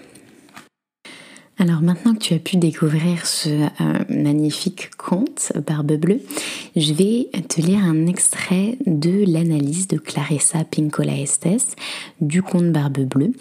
Alors 1.58 1.80
maintenant 1.80 2.12
que 2.12 2.18
tu 2.18 2.34
as 2.34 2.38
pu 2.38 2.58
découvrir 2.58 3.24
ce 3.24 3.48
euh, 3.48 3.68
magnifique 4.10 4.90
conte 4.96 5.52
Barbe 5.66 5.92
Bleue, 5.92 6.20
je 6.76 6.92
vais 6.92 7.30
te 7.48 7.62
lire 7.62 7.82
un 7.82 8.06
extrait 8.06 8.76
de 8.84 9.24
l'analyse 9.26 9.88
de 9.88 9.96
Clarissa 9.96 10.64
Pincola 10.64 11.16
Estes 11.16 11.74
du 12.20 12.42
conte 12.42 12.70
Barbe 12.70 12.98
Bleue. 12.98 13.32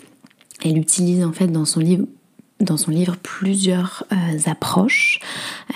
Elle 0.64 0.78
utilise 0.78 1.24
en 1.24 1.32
fait 1.32 1.48
dans 1.48 1.66
son 1.66 1.80
livre 1.80 3.18
plusieurs 3.22 4.06
euh, 4.12 4.16
approches 4.46 5.20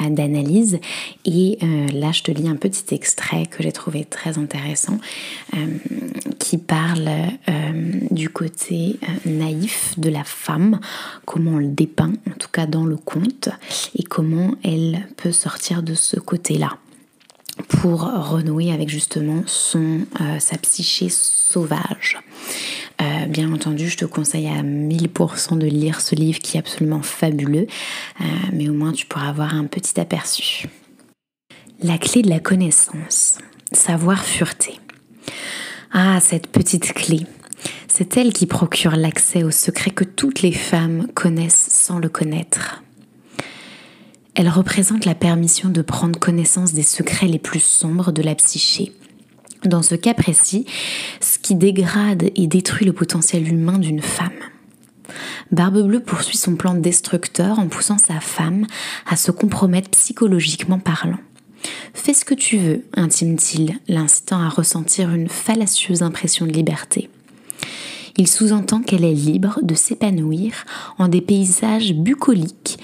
euh, 0.02 0.10
d'analyse. 0.10 0.80
Et 1.26 1.58
euh, 1.62 1.88
là 1.88 2.12
je 2.12 2.24
te 2.24 2.32
lis 2.32 2.48
un 2.48 2.56
petit 2.56 2.94
extrait 2.94 3.46
que 3.46 3.64
j'ai 3.64 3.72
trouvé 3.72 4.06
très 4.06 4.38
intéressant 4.38 5.00
qui 6.40 6.58
parle 6.58 7.10
du 8.10 8.30
côté 8.30 9.00
naïf 9.26 9.94
de 10.00 10.10
la 10.10 10.24
femme, 10.24 10.80
comment 11.26 11.52
on 11.52 11.58
le 11.58 11.68
dépeint 11.68 12.14
en 12.28 12.38
tout 12.40 12.50
cas 12.52 12.66
dans 12.66 12.86
le 12.86 12.98
conte 12.98 13.50
et 13.96 14.04
comment 14.04 14.56
elle 14.64 15.08
peut 15.18 15.32
sortir 15.32 15.84
de 15.84 15.94
ce 15.94 16.20
côté-là 16.20 16.78
pour 17.68 18.02
renouer 18.02 18.72
avec 18.72 18.90
justement 18.90 19.44
son, 19.46 20.02
sa 20.40 20.58
psyché 20.58 21.10
sauvage. 21.10 22.18
Euh, 23.02 23.26
bien 23.28 23.52
entendu, 23.54 23.88
je 23.88 23.98
te 23.98 24.06
conseille 24.06 24.48
à 24.48 24.62
1000% 24.62 25.58
de 25.58 25.68
lire 25.68 26.02
ce 26.02 26.16
livre 26.16 26.40
qui 26.40 26.58
est 26.58 26.60
absolument 26.60 27.02
fabuleux, 27.02 27.68
euh, 28.20 28.24
mais 28.52 28.68
au 28.68 28.74
moins 28.74 28.92
tu 28.92 29.06
pourras 29.06 29.30
avoir 29.30 29.54
un 29.54 29.66
petit 29.66 30.00
aperçu. 30.00 30.68
La 31.82 31.98
clé 31.98 32.22
de 32.22 32.30
la 32.30 32.40
connaissance, 32.40 33.38
savoir 33.72 34.24
fureter. 34.26 34.80
Ah, 35.92 36.20
cette 36.20 36.48
petite 36.48 36.94
clé. 36.94 37.26
C'est 37.88 38.18
elle 38.18 38.34
qui 38.34 38.46
procure 38.46 38.96
l'accès 38.96 39.44
au 39.44 39.52
secret 39.52 39.92
que 39.92 40.04
toutes 40.04 40.42
les 40.42 40.52
femmes 40.52 41.08
connaissent 41.16 41.68
sans 41.72 42.00
le 42.00 42.10
connaître. 42.10 42.84
Elle 44.40 44.48
représente 44.48 45.04
la 45.04 45.16
permission 45.16 45.68
de 45.68 45.82
prendre 45.82 46.18
connaissance 46.18 46.72
des 46.72 46.82
secrets 46.82 47.28
les 47.28 47.40
plus 47.40 47.62
sombres 47.62 48.14
de 48.14 48.22
la 48.22 48.36
psyché. 48.36 48.94
Dans 49.66 49.82
ce 49.82 49.96
cas 49.96 50.14
précis, 50.14 50.66
ce 51.20 51.38
qui 51.38 51.56
dégrade 51.56 52.32
et 52.38 52.48
détruit 52.48 52.86
le 52.86 52.94
potentiel 52.94 53.46
humain 53.46 53.78
d'une 53.78 54.02
femme. 54.02 54.30
Barbe 55.52 55.86
Bleue 55.86 56.00
poursuit 56.00 56.38
son 56.38 56.56
plan 56.56 56.74
destructeur 56.74 57.60
en 57.60 57.68
poussant 57.68 57.98
sa 57.98 58.22
femme 58.22 58.66
à 59.06 59.18
se 59.18 59.32
compromettre 59.32 59.90
psychologiquement 59.90 60.80
parlant. 60.80 61.20
Fais 61.94 62.14
ce 62.14 62.24
que 62.24 62.34
tu 62.34 62.56
veux, 62.56 62.86
intime-t-il, 62.96 63.78
l'incitant 63.90 64.40
à 64.40 64.48
ressentir 64.48 65.14
une 65.14 65.28
fallacieuse 65.28 66.02
impression 66.02 66.46
de 66.46 66.54
liberté. 66.54 67.10
Il 68.16 68.30
sous-entend 68.30 68.84
qu'elle 68.84 69.04
est 69.04 69.14
libre 69.14 69.60
de 69.64 69.76
s'épanouir 69.76 70.64
en 70.98 71.10
des 71.10 71.20
paysages 71.20 71.94
bucoliques, 71.94 72.80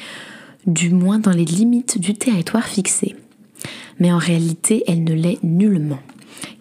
du 0.68 0.90
moins 0.90 1.20
dans 1.20 1.32
les 1.32 1.46
limites 1.46 2.00
du 2.00 2.14
territoire 2.14 2.68
fixé. 2.68 3.16
Mais 4.00 4.12
en 4.12 4.18
réalité, 4.18 4.84
elle 4.88 5.04
ne 5.04 5.14
l'est 5.14 5.42
nullement, 5.44 6.02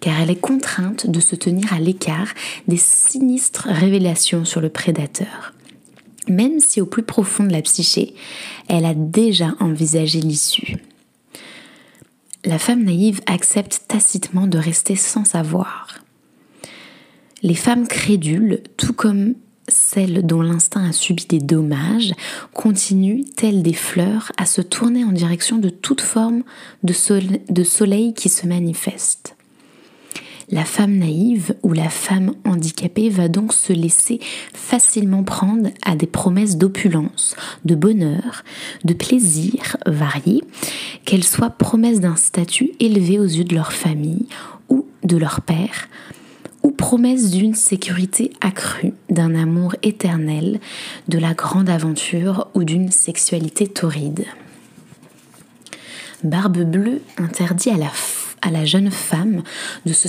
car 0.00 0.20
elle 0.20 0.30
est 0.30 0.40
contrainte 0.40 1.08
de 1.08 1.20
se 1.20 1.37
tenir 1.37 1.73
à 1.73 1.80
l'écart 1.80 2.28
des 2.68 2.76
sinistres 2.76 3.68
révélations 3.68 4.44
sur 4.44 4.61
le 4.61 4.68
prédateur. 4.68 5.52
Même 6.28 6.61
si 6.61 6.80
au 6.80 6.87
plus 6.87 7.02
profond 7.02 7.44
de 7.44 7.52
la 7.52 7.62
psyché, 7.62 8.14
elle 8.68 8.84
a 8.84 8.94
déjà 8.94 9.54
envisagé 9.61 10.20
l'issue 10.20 10.78
la 12.44 12.58
femme 12.58 12.84
naïve 12.84 13.20
accepte 13.26 13.84
tacitement 13.88 14.46
de 14.46 14.58
rester 14.58 14.96
sans 14.96 15.25
savoir. 15.25 15.99
Les 17.42 17.54
femmes 17.54 17.87
crédules, 17.87 18.62
tout 18.76 18.92
comme 18.92 19.34
celles 19.68 20.25
dont 20.26 20.42
l'instinct 20.42 20.88
a 20.88 20.92
subi 20.92 21.26
des 21.26 21.38
dommages, 21.38 22.12
continuent, 22.52 23.25
telles 23.37 23.62
des 23.62 23.75
fleurs, 23.75 24.33
à 24.37 24.47
se 24.47 24.61
tourner 24.61 25.04
en 25.04 25.12
direction 25.12 25.59
de 25.59 25.68
toute 25.68 26.00
forme 26.00 26.42
de, 26.83 26.92
soleil 26.92 28.14
qui 28.14 28.28
se 28.28 28.47
manifeste. 28.47 29.37
La 30.50 30.64
femme 30.64 30.99
naïve 30.99 31.54
ou 31.62 31.73
la 31.73 31.88
femme 31.88 32.35
handicapée 32.44 33.09
va 33.09 33.28
donc 33.28 33.54
se 33.54 33.73
laisser 33.73 34.21
facilement 34.52 35.25
prendre 35.25 35.71
à 35.83 35.97
des 35.97 36.06
promesses 36.06 36.59
d'opulence, 36.59 37.35
de 37.64 37.75
bonheur, 37.75 38.44
de 38.85 38.92
plaisir 38.92 39.78
variés, 39.87 40.42
qu'elles 41.06 41.25
soient 41.25 41.50
promesses 41.50 42.00
d'un 42.00 42.16
statut 42.16 42.73
élevé 42.78 43.18
aux 43.18 43.25
yeux 43.25 43.44
de 43.44 43.54
leur 43.54 43.73
famille 43.73 44.26
ou 44.68 44.87
de 45.02 45.16
leur 45.16 45.40
père, 45.40 45.88
ou 46.64 46.71
promesses 46.71 47.30
d'une 47.30 47.54
sécurité 47.54 48.33
accrue, 48.40 48.94
d'un 49.11 49.35
amour 49.35 49.76
éternel, 49.83 50.59
de 51.09 51.18
la 51.18 51.35
grande 51.35 51.68
aventure 51.68 52.49
ou 52.54 52.64
d'une 52.64 52.90
sexualité 52.90 53.68
torride. 53.68 54.25
Barbe 56.25 56.62
bleue 56.62 57.02
interdit 57.18 57.71
à 57.71 57.76
la 57.76 57.92
à 58.44 58.50
la 58.50 58.66
jeune 58.66 58.90
femme 58.90 59.42
de 59.87 59.94
se, 59.94 60.06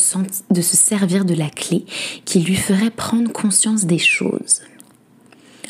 de 0.52 0.62
se 0.62 0.76
servir 0.76 1.24
de 1.24 1.34
la 1.34 1.50
clé 1.50 1.86
qui 2.26 2.42
lui 2.42 2.56
ferait 2.56 2.90
prendre 2.90 3.32
conscience 3.32 3.86
des 3.86 3.98
choses. 3.98 4.62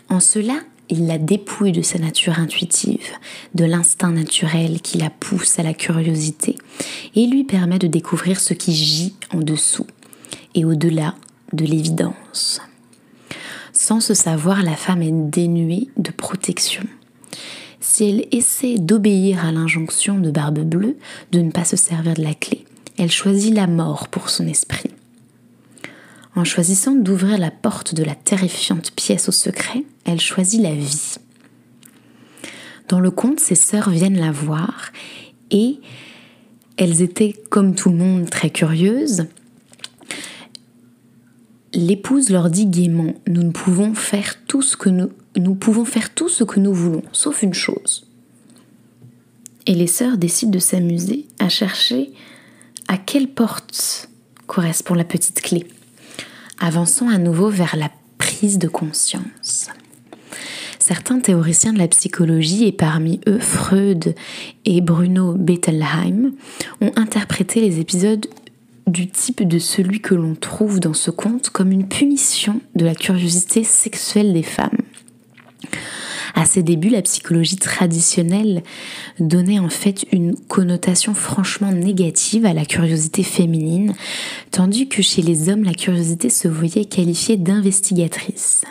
En 0.10 0.20
cela, 0.20 0.56
il 0.90 1.06
la 1.06 1.20
dépouille 1.20 1.74
de 1.74 1.84
sa 1.84 2.00
nature 2.00 2.40
intuitive, 2.40 3.12
de 3.54 3.66
l'instinct 3.66 4.12
naturel 4.12 4.82
qui 4.82 4.98
la 4.98 5.12
pousse 5.12 5.60
à 5.60 5.64
la 5.64 5.76
curiosité 5.76 6.56
et 7.16 7.28
lui 7.28 7.44
permet 7.44 7.78
de 7.78 7.88
découvrir 7.88 8.40
ce 8.40 8.56
qui 8.56 8.74
gît 8.74 9.16
en 9.32 9.42
dessous 9.42 9.86
et 10.56 10.66
au-delà 10.66 11.14
de 11.54 11.66
l'évidence. 11.66 12.60
Sans 13.72 14.00
ce 14.00 14.16
savoir, 14.16 14.64
la 14.64 14.76
femme 14.76 15.04
est 15.04 15.12
dénuée 15.12 15.90
de 15.98 16.10
protection 16.10 16.84
si 17.86 18.04
elle 18.10 18.28
essaie 18.32 18.78
d'obéir 18.78 19.46
à 19.46 19.52
l'injonction 19.52 20.18
de 20.18 20.32
Barbe 20.32 20.60
Bleue 20.60 20.98
de 21.32 21.40
ne 21.40 21.52
pas 21.52 21.66
se 21.66 21.78
servir 21.78 22.16
de 22.16 22.24
la 22.24 22.34
clé, 22.34 22.66
elle 22.98 23.12
choisit 23.12 23.54
la 23.54 23.68
mort 23.68 24.08
pour 24.08 24.30
son 24.30 24.48
esprit. 24.48 24.90
En 26.36 26.44
choisissant 26.44 26.96
d'ouvrir 26.96 27.38
la 27.38 27.52
porte 27.52 27.94
de 27.94 28.04
la 28.04 28.16
terrifiante 28.16 28.92
pièce 28.92 29.30
au 29.30 29.32
secret, 29.32 29.86
elle 30.04 30.20
choisit 30.20 30.62
la 30.62 30.74
vie. 30.74 31.16
Dans 32.90 33.00
le 33.00 33.12
conte, 33.12 33.40
ses 33.40 33.56
sœurs 33.56 33.90
viennent 33.92 34.20
la 34.20 34.32
voir 34.32 34.92
et 35.52 35.80
elles 36.78 37.02
étaient, 37.02 37.34
comme 37.50 37.76
tout 37.76 37.90
le 37.90 37.98
monde, 37.98 38.30
très 38.30 38.50
curieuses. 38.50 39.28
L'épouse 41.76 42.30
leur 42.30 42.50
dit 42.50 42.68
gaiement 42.68 43.14
Nous 43.28 43.44
ne 43.44 43.52
pouvons 43.52 43.94
faire 43.94 44.36
tout 44.48 44.62
ce 44.62 44.78
que 44.78 44.90
nous 44.90 45.56
pouvons 45.56 45.84
faire 45.84 46.14
tout 46.14 46.30
ce 46.30 46.46
que 46.46 46.62
nous 46.62 46.74
voulons, 46.74 47.04
sauf 47.12 47.44
une 47.44 47.54
chose. 47.54 48.08
Et 49.66 49.74
les 49.74 49.88
sœurs 49.88 50.18
décident 50.18 50.52
de 50.52 50.60
s'amuser 50.60 51.26
à 51.38 51.50
chercher 51.50 52.14
à 52.88 52.98
quelle 52.98 53.28
porte 53.28 54.10
correspond 54.48 54.94
la 54.94 55.04
petite 55.04 55.42
clé, 55.42 55.68
avançant 56.60 57.10
à 57.10 57.18
nouveau 57.18 57.50
vers 57.50 57.76
la 57.76 57.92
prise 58.18 58.58
de 58.58 58.70
conscience. 58.70 59.70
Certains 60.80 61.20
théoriciens 61.20 61.74
de 61.74 61.80
la 61.80 61.88
psychologie, 61.90 62.66
et 62.66 62.72
parmi 62.72 63.20
eux 63.28 63.40
Freud 63.40 64.16
et 64.64 64.80
Bruno 64.80 65.34
Bettelheim, 65.34 66.32
ont 66.80 66.92
interprété 66.96 67.60
les 67.60 67.82
épisodes 67.82 68.28
du 68.88 69.08
type 69.08 69.48
de 69.48 69.60
celui 69.60 70.00
que 70.00 70.14
l'on 70.14 70.36
trouve 70.36 70.80
dans 70.80 70.94
ce 70.94 71.12
conte 71.12 71.50
comme 71.50 71.72
une 71.72 71.88
punition 71.88 72.62
de 72.76 72.86
la 72.86 72.96
curiosité 72.96 73.64
sexuelle 73.64 74.34
des 74.34 74.44
femmes. 74.44 74.78
À 76.36 76.46
ses 76.46 76.64
débuts, 76.64 76.90
la 76.90 77.02
psychologie 77.02 77.56
traditionnelle 77.56 78.62
donnait 79.20 79.60
en 79.60 79.70
fait 79.70 80.06
une 80.12 80.36
connotation 80.36 81.14
franchement 81.14 81.72
négative 81.72 82.46
à 82.46 82.54
la 82.54 82.66
curiosité 82.66 83.24
féminine, 83.24 83.94
tandis 84.52 84.90
que 84.90 85.02
chez 85.02 85.22
les 85.22 85.50
hommes, 85.50 85.64
la 85.64 85.74
curiosité 85.74 86.30
se 86.30 86.50
voyait 86.50 86.86
qualifiée 86.86 87.38
d'investigatrice. 87.38 88.66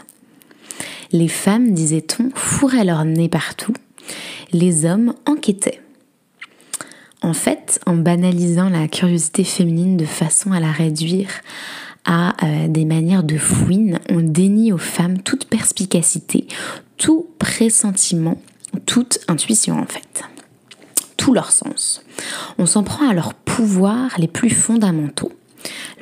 Les 1.11 1.29
femmes, 1.29 1.72
disait-on, 1.72 2.31
fourraient 2.35 2.85
leur 2.85 3.05
nez 3.07 3.31
partout, 3.31 3.74
les 4.53 4.85
hommes 4.85 5.14
enquêtaient. 5.27 5.84
En 7.25 7.33
fait, 7.33 7.81
en 7.87 7.95
banalisant 7.95 8.69
la 8.69 8.87
curiosité 8.87 9.45
féminine 9.45 9.97
de 9.97 10.05
façon 10.05 10.53
à 10.53 10.61
la 10.61 10.71
réduire 10.71 11.31
à 12.05 12.35
euh, 12.45 12.69
des 12.69 12.85
manières 12.85 13.23
de 13.23 13.39
fouine, 13.39 13.99
on 14.11 14.21
dénie 14.21 14.75
aux 14.75 14.79
femmes 14.79 15.23
toute 15.23 15.47
perspicacité, 15.47 16.47
tout 16.99 17.27
pressentiment, 17.39 18.39
toute 18.85 19.21
intuition 19.27 19.81
en 19.81 19.87
fait, 19.87 20.23
tout 21.17 21.33
leur 21.33 21.51
sens. 21.51 22.03
On 22.59 22.67
s'en 22.67 22.83
prend 22.83 23.09
à 23.09 23.15
leurs 23.15 23.33
pouvoirs 23.33 24.15
les 24.19 24.29
plus 24.29 24.51
fondamentaux, 24.51 25.33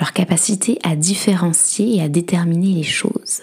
leur 0.01 0.13
capacité 0.13 0.81
à 0.83 0.97
différencier 0.97 1.99
et 1.99 2.03
à 2.03 2.09
déterminer 2.09 2.75
les 2.75 2.83
choses. 2.83 3.43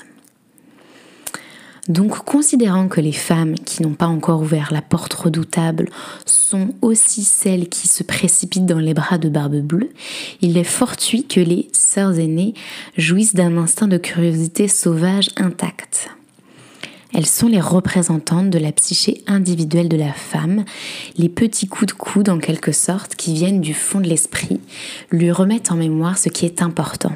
Donc, 1.89 2.23
considérant 2.23 2.87
que 2.87 3.01
les 3.01 3.11
femmes 3.11 3.55
qui 3.55 3.81
n'ont 3.81 3.95
pas 3.95 4.07
encore 4.07 4.41
ouvert 4.41 4.71
la 4.71 4.83
porte 4.83 5.13
redoutable 5.13 5.89
sont 6.25 6.69
aussi 6.83 7.23
celles 7.23 7.67
qui 7.67 7.87
se 7.87 8.03
précipitent 8.03 8.67
dans 8.67 8.77
les 8.77 8.93
bras 8.93 9.17
de 9.17 9.27
Barbe 9.27 9.59
Bleue, 9.59 9.89
il 10.41 10.55
est 10.57 10.63
fortuit 10.63 11.25
que 11.25 11.39
les 11.39 11.67
sœurs 11.73 12.19
aînées 12.19 12.53
jouissent 12.95 13.33
d'un 13.33 13.57
instinct 13.57 13.87
de 13.87 13.97
curiosité 13.97 14.67
sauvage 14.67 15.29
intact. 15.35 16.11
Elles 17.11 17.25
sont 17.25 17.47
les 17.47 17.59
représentantes 17.59 18.51
de 18.51 18.59
la 18.59 18.71
psyché 18.71 19.23
individuelle 19.25 19.89
de 19.89 19.97
la 19.97 20.13
femme, 20.13 20.65
les 21.17 21.27
petits 21.27 21.67
coups 21.67 21.91
de 21.91 21.97
coude 21.97 22.29
en 22.29 22.37
quelque 22.37 22.71
sorte 22.71 23.15
qui 23.15 23.33
viennent 23.33 23.61
du 23.61 23.73
fond 23.73 23.99
de 23.99 24.07
l'esprit, 24.07 24.59
lui 25.09 25.31
remettent 25.31 25.71
en 25.71 25.75
mémoire 25.75 26.19
ce 26.19 26.29
qui 26.29 26.45
est 26.45 26.61
important. 26.61 27.13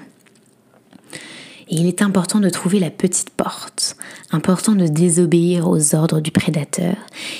Il 1.75 1.87
est 1.87 2.03
important 2.03 2.39
de 2.39 2.49
trouver 2.49 2.77
la 2.77 2.91
petite 2.91 3.31
porte, 3.31 3.97
important 4.29 4.73
de 4.73 4.85
désobéir 4.85 5.67
aux 5.67 5.95
ordres 5.95 6.21
du 6.21 6.29
prédateur, 6.29 6.95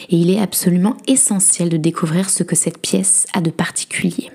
et 0.10 0.16
il 0.16 0.32
est 0.32 0.40
absolument 0.40 0.98
essentiel 1.06 1.70
de 1.70 1.78
découvrir 1.78 2.32
ce 2.32 2.42
que 2.42 2.56
cette 2.56 2.80
pièce 2.80 3.28
a 3.34 3.42
de 3.42 3.52
particulier. 3.52 4.32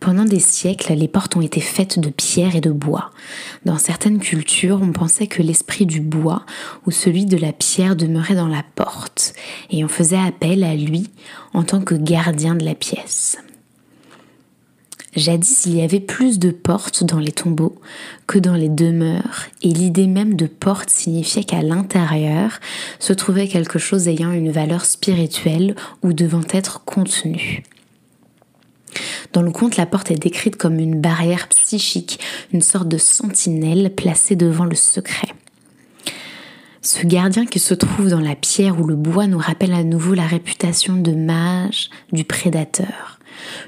Pendant 0.00 0.26
des 0.26 0.38
siècles, 0.38 0.92
les 0.92 1.08
portes 1.08 1.34
ont 1.34 1.40
été 1.40 1.62
faites 1.62 1.98
de 1.98 2.10
pierre 2.10 2.56
et 2.56 2.60
de 2.60 2.70
bois. 2.70 3.10
Dans 3.64 3.78
certaines 3.78 4.18
cultures, 4.18 4.80
on 4.82 4.92
pensait 4.92 5.26
que 5.26 5.42
l'esprit 5.42 5.86
du 5.86 6.02
bois 6.02 6.44
ou 6.86 6.90
celui 6.90 7.24
de 7.24 7.38
la 7.38 7.54
pierre 7.54 7.96
demeurait 7.96 8.34
dans 8.34 8.48
la 8.48 8.64
porte, 8.74 9.32
et 9.70 9.82
on 9.82 9.88
faisait 9.88 10.18
appel 10.18 10.62
à 10.62 10.74
lui 10.74 11.08
en 11.54 11.62
tant 11.62 11.80
que 11.80 11.94
gardien 11.94 12.54
de 12.54 12.66
la 12.66 12.74
pièce. 12.74 13.38
Jadis, 15.16 15.66
il 15.66 15.76
y 15.76 15.82
avait 15.82 15.98
plus 15.98 16.38
de 16.38 16.50
portes 16.50 17.02
dans 17.02 17.18
les 17.18 17.32
tombeaux 17.32 17.74
que 18.28 18.38
dans 18.38 18.54
les 18.54 18.68
demeures, 18.68 19.46
et 19.62 19.68
l'idée 19.68 20.06
même 20.06 20.36
de 20.36 20.46
porte 20.46 20.88
signifiait 20.88 21.42
qu'à 21.42 21.62
l'intérieur 21.62 22.60
se 23.00 23.12
trouvait 23.12 23.48
quelque 23.48 23.80
chose 23.80 24.06
ayant 24.06 24.30
une 24.30 24.52
valeur 24.52 24.84
spirituelle 24.84 25.74
ou 26.02 26.12
devant 26.12 26.44
être 26.52 26.84
contenu. 26.84 27.64
Dans 29.32 29.42
le 29.42 29.50
conte, 29.50 29.76
la 29.76 29.86
porte 29.86 30.12
est 30.12 30.22
décrite 30.22 30.56
comme 30.56 30.78
une 30.78 31.00
barrière 31.00 31.48
psychique, 31.48 32.20
une 32.52 32.62
sorte 32.62 32.88
de 32.88 32.98
sentinelle 32.98 33.92
placée 33.94 34.36
devant 34.36 34.64
le 34.64 34.76
secret. 34.76 35.28
Ce 36.82 37.06
gardien 37.06 37.46
qui 37.46 37.58
se 37.58 37.74
trouve 37.74 38.08
dans 38.08 38.20
la 38.20 38.34
pierre 38.34 38.80
ou 38.80 38.86
le 38.86 38.96
bois 38.96 39.26
nous 39.26 39.38
rappelle 39.38 39.74
à 39.74 39.84
nouveau 39.84 40.14
la 40.14 40.26
réputation 40.26 40.96
de 40.96 41.12
mage 41.12 41.90
du 42.12 42.24
prédateur. 42.24 43.19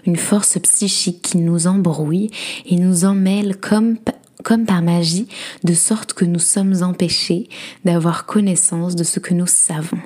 Une 0.06 0.16
force 0.16 0.58
psychique 0.58 1.22
qui 1.22 1.38
nous 1.38 1.66
embrouille 1.66 2.30
et 2.66 2.76
nous 2.76 3.04
emmêle 3.04 3.56
comme, 3.56 3.98
comme 4.42 4.66
par 4.66 4.82
magie, 4.82 5.28
de 5.64 5.74
sorte 5.74 6.12
que 6.12 6.24
nous 6.24 6.38
sommes 6.38 6.82
empêchés 6.82 7.48
d'avoir 7.84 8.26
connaissance 8.26 8.96
de 8.96 9.04
ce 9.04 9.20
que 9.20 9.34
nous 9.34 9.46
savons. 9.46 10.00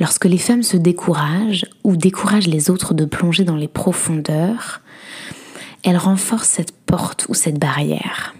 Lorsque 0.00 0.24
les 0.24 0.38
femmes 0.38 0.64
se 0.64 0.76
découragent 0.76 1.66
ou 1.84 1.96
découragent 1.96 2.48
les 2.48 2.68
autres 2.68 2.94
de 2.94 3.04
plonger 3.04 3.44
dans 3.44 3.56
les 3.56 3.68
profondeurs, 3.68 4.80
elles 5.84 5.96
renforcent 5.96 6.48
cette 6.48 6.72
porte 6.72 7.26
ou 7.28 7.34
cette 7.34 7.60
barrière. 7.60 8.34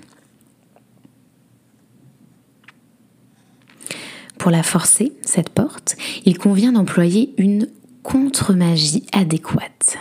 Pour 4.38 4.50
la 4.50 4.62
forcer, 4.62 5.12
cette 5.22 5.48
porte, 5.48 5.96
il 6.24 6.36
convient 6.38 6.72
d'employer 6.72 7.32
une 7.38 7.68
contre-magie 8.04 9.06
adéquate. 9.12 9.96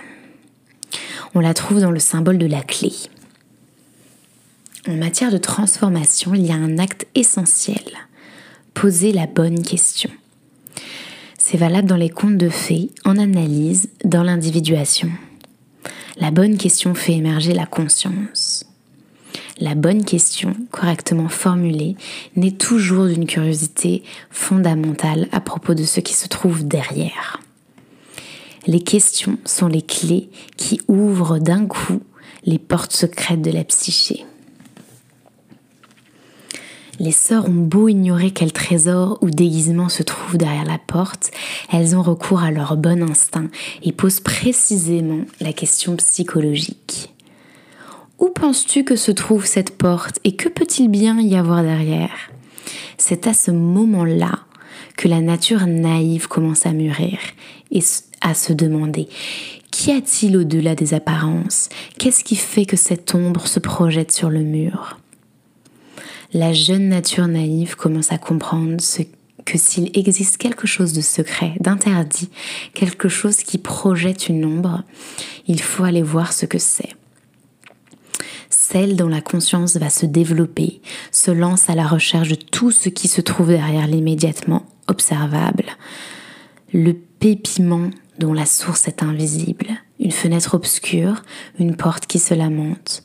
On 1.33 1.39
la 1.39 1.55
trouve 1.55 1.79
dans 1.79 1.89
le 1.89 1.99
symbole 1.99 2.37
de 2.37 2.45
la 2.45 2.61
clé. 2.61 2.91
En 4.87 4.95
matière 4.95 5.31
de 5.31 5.37
transformation, 5.37 6.35
il 6.35 6.45
y 6.45 6.51
a 6.51 6.55
un 6.55 6.77
acte 6.77 7.07
essentiel. 7.15 7.83
Poser 8.73 9.13
la 9.13 9.25
bonne 9.25 9.63
question. 9.63 10.11
C'est 11.37 11.57
valable 11.57 11.87
dans 11.87 11.95
les 11.95 12.09
contes 12.09 12.37
de 12.37 12.49
fées, 12.49 12.91
en 13.05 13.17
analyse, 13.17 13.89
dans 14.03 14.23
l'individuation. 14.23 15.09
La 16.17 16.29
bonne 16.29 16.57
question 16.57 16.93
fait 16.93 17.13
émerger 17.13 17.53
la 17.53 17.65
conscience. 17.65 18.65
La 19.59 19.75
bonne 19.75 20.03
question, 20.03 20.55
correctement 20.71 21.29
formulée, 21.29 21.95
naît 22.35 22.51
toujours 22.51 23.07
d'une 23.07 23.27
curiosité 23.27 24.03
fondamentale 24.29 25.29
à 25.31 25.39
propos 25.39 25.73
de 25.73 25.83
ce 25.83 26.01
qui 26.01 26.13
se 26.13 26.27
trouve 26.27 26.67
derrière. 26.67 27.42
Les 28.65 28.81
questions 28.81 29.37
sont 29.45 29.67
les 29.67 29.81
clés 29.81 30.29
qui 30.55 30.79
ouvrent 30.87 31.39
d'un 31.39 31.65
coup 31.65 32.01
les 32.45 32.59
portes 32.59 32.93
secrètes 32.93 33.41
de 33.41 33.51
la 33.51 33.63
psyché. 33.63 34.25
Les 36.99 37.11
sœurs 37.11 37.49
ont 37.49 37.53
beau 37.53 37.87
ignorer 37.89 38.31
quel 38.31 38.53
trésor 38.53 39.17
ou 39.21 39.29
déguisement 39.29 39.89
se 39.89 40.03
trouve 40.03 40.37
derrière 40.37 40.65
la 40.65 40.77
porte, 40.77 41.31
elles 41.71 41.95
ont 41.95 42.03
recours 42.03 42.43
à 42.43 42.51
leur 42.51 42.77
bon 42.77 43.01
instinct 43.03 43.49
et 43.81 43.91
posent 43.91 44.19
précisément 44.19 45.25
la 45.41 45.53
question 45.53 45.95
psychologique. 45.97 47.13
Où 48.19 48.29
penses-tu 48.29 48.83
que 48.83 48.95
se 48.95 49.11
trouve 49.11 49.45
cette 49.45 49.77
porte 49.77 50.19
et 50.23 50.35
que 50.35 50.47
peut-il 50.47 50.87
bien 50.87 51.19
y 51.19 51.35
avoir 51.35 51.63
derrière? 51.63 52.31
C'est 52.97 53.27
à 53.27 53.33
ce 53.33 53.51
moment-là 53.51 54.39
que 54.97 55.07
la 55.07 55.21
nature 55.21 55.65
naïve 55.65 56.27
commence 56.27 56.65
à 56.65 56.73
mûrir 56.73 57.19
et 57.71 57.81
à 58.21 58.33
se 58.33 58.53
demander 58.53 59.07
Qu'y 59.71 59.91
a-t-il 59.91 60.37
au-delà 60.37 60.75
des 60.75 60.93
apparences? 60.93 61.69
Qu'est-ce 61.97 62.23
qui 62.23 62.35
fait 62.35 62.65
que 62.65 62.77
cette 62.77 63.15
ombre 63.15 63.47
se 63.47 63.59
projette 63.59 64.11
sur 64.11 64.29
le 64.29 64.41
mur? 64.41 64.99
La 66.31 66.53
jeune 66.53 66.89
nature 66.89 67.27
naïve 67.27 67.75
commence 67.75 68.11
à 68.11 68.19
comprendre 68.19 68.77
que 69.45 69.57
s'il 69.57 69.97
existe 69.97 70.37
quelque 70.37 70.67
chose 70.67 70.93
de 70.93 71.01
secret, 71.01 71.53
d'interdit, 71.59 72.29
quelque 72.75 73.09
chose 73.09 73.37
qui 73.37 73.57
projette 73.57 74.29
une 74.29 74.45
ombre, 74.45 74.83
il 75.47 75.61
faut 75.61 75.83
aller 75.83 76.03
voir 76.03 76.33
ce 76.33 76.45
que 76.45 76.59
c'est. 76.59 76.95
Celle 78.65 78.95
dont 78.95 79.09
la 79.09 79.19
conscience 79.19 79.75
va 79.75 79.89
se 79.89 80.05
développer 80.05 80.81
se 81.11 81.31
lance 81.31 81.69
à 81.69 81.75
la 81.75 81.85
recherche 81.85 82.29
de 82.29 82.35
tout 82.35 82.71
ce 82.71 82.87
qui 82.87 83.09
se 83.09 83.19
trouve 83.19 83.49
derrière 83.49 83.87
l'immédiatement 83.87 84.65
observable. 84.87 85.65
Le 86.71 86.93
pépiment 86.93 87.89
dont 88.19 88.31
la 88.31 88.45
source 88.45 88.87
est 88.87 89.03
invisible, 89.03 89.67
une 89.99 90.13
fenêtre 90.13 90.55
obscure, 90.55 91.23
une 91.59 91.75
porte 91.75 92.07
qui 92.07 92.19
se 92.19 92.33
lamente, 92.33 93.03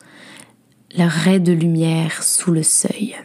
la 0.94 1.09
raie 1.09 1.40
de 1.40 1.53
lumière 1.53 2.23
sous 2.23 2.53
le 2.53 2.62
seuil. 2.62 3.16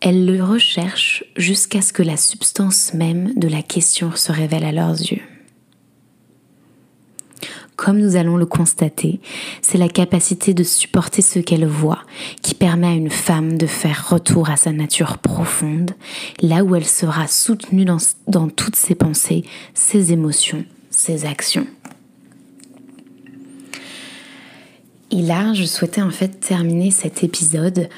Elles 0.00 0.24
le 0.24 0.42
recherchent 0.42 1.24
jusqu'à 1.36 1.82
ce 1.82 1.92
que 1.92 2.02
la 2.02 2.16
substance 2.16 2.94
même 2.94 3.34
de 3.34 3.48
la 3.48 3.60
question 3.60 4.16
se 4.16 4.32
révèle 4.32 4.64
à 4.64 4.72
leurs 4.72 4.98
yeux. 4.98 5.20
Comme 7.78 8.00
nous 8.00 8.16
allons 8.16 8.36
le 8.36 8.44
constater, 8.44 9.20
c'est 9.62 9.78
la 9.78 9.88
capacité 9.88 10.52
de 10.52 10.64
supporter 10.64 11.22
ce 11.22 11.38
qu'elle 11.38 11.64
voit 11.64 12.00
qui 12.42 12.56
permet 12.56 12.88
à 12.88 12.92
une 12.92 13.08
femme 13.08 13.56
de 13.56 13.68
faire 13.68 14.08
retour 14.08 14.50
à 14.50 14.56
sa 14.56 14.72
nature 14.72 15.18
profonde, 15.18 15.92
là 16.42 16.64
où 16.64 16.74
elle 16.74 16.84
sera 16.84 17.28
soutenue 17.28 17.84
dans, 17.84 18.48
toutes 18.48 18.74
ses 18.74 18.96
pensées, 18.96 19.44
ses 19.74 20.12
émotions, 20.12 20.64
ses 20.90 21.24
actions. 21.24 21.68
Et 25.12 25.22
là, 25.22 25.54
je 25.54 25.62
souhaitais 25.62 26.02
en 26.02 26.10
fait 26.10 26.40
terminer 26.40 26.90
cet 26.90 27.22
épisode 27.22 27.88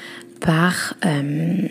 par, 0.41 0.93
euh, 1.07 1.67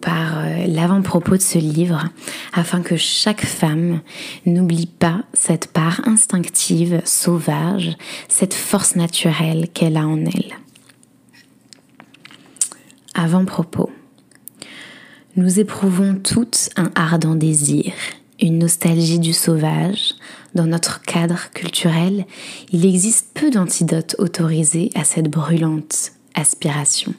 par 0.00 0.38
euh, 0.38 0.66
l'avant-propos 0.66 1.36
de 1.36 1.42
ce 1.42 1.58
livre, 1.58 2.08
afin 2.52 2.80
que 2.82 2.96
chaque 2.96 3.44
femme 3.44 4.00
n'oublie 4.46 4.86
pas 4.86 5.24
cette 5.32 5.72
part 5.72 6.00
instinctive, 6.06 7.00
sauvage, 7.04 7.96
cette 8.28 8.54
force 8.54 8.96
naturelle 8.96 9.68
qu'elle 9.72 9.96
a 9.96 10.06
en 10.06 10.18
elle. 10.18 10.52
Avant-propos. 13.14 13.90
Nous 15.36 15.60
éprouvons 15.60 16.16
toutes 16.22 16.70
un 16.76 16.90
ardent 16.94 17.34
désir, 17.34 17.92
une 18.40 18.58
nostalgie 18.58 19.18
du 19.18 19.32
sauvage, 19.32 20.14
dans 20.54 20.66
notre 20.66 21.02
cadre 21.02 21.50
culturel, 21.52 22.26
il 22.72 22.86
existe 22.86 23.28
peu 23.34 23.50
d'antidotes 23.50 24.14
autorisés 24.18 24.90
à 24.94 25.02
cette 25.02 25.28
brûlante 25.28 26.12
aspiration. 26.34 27.14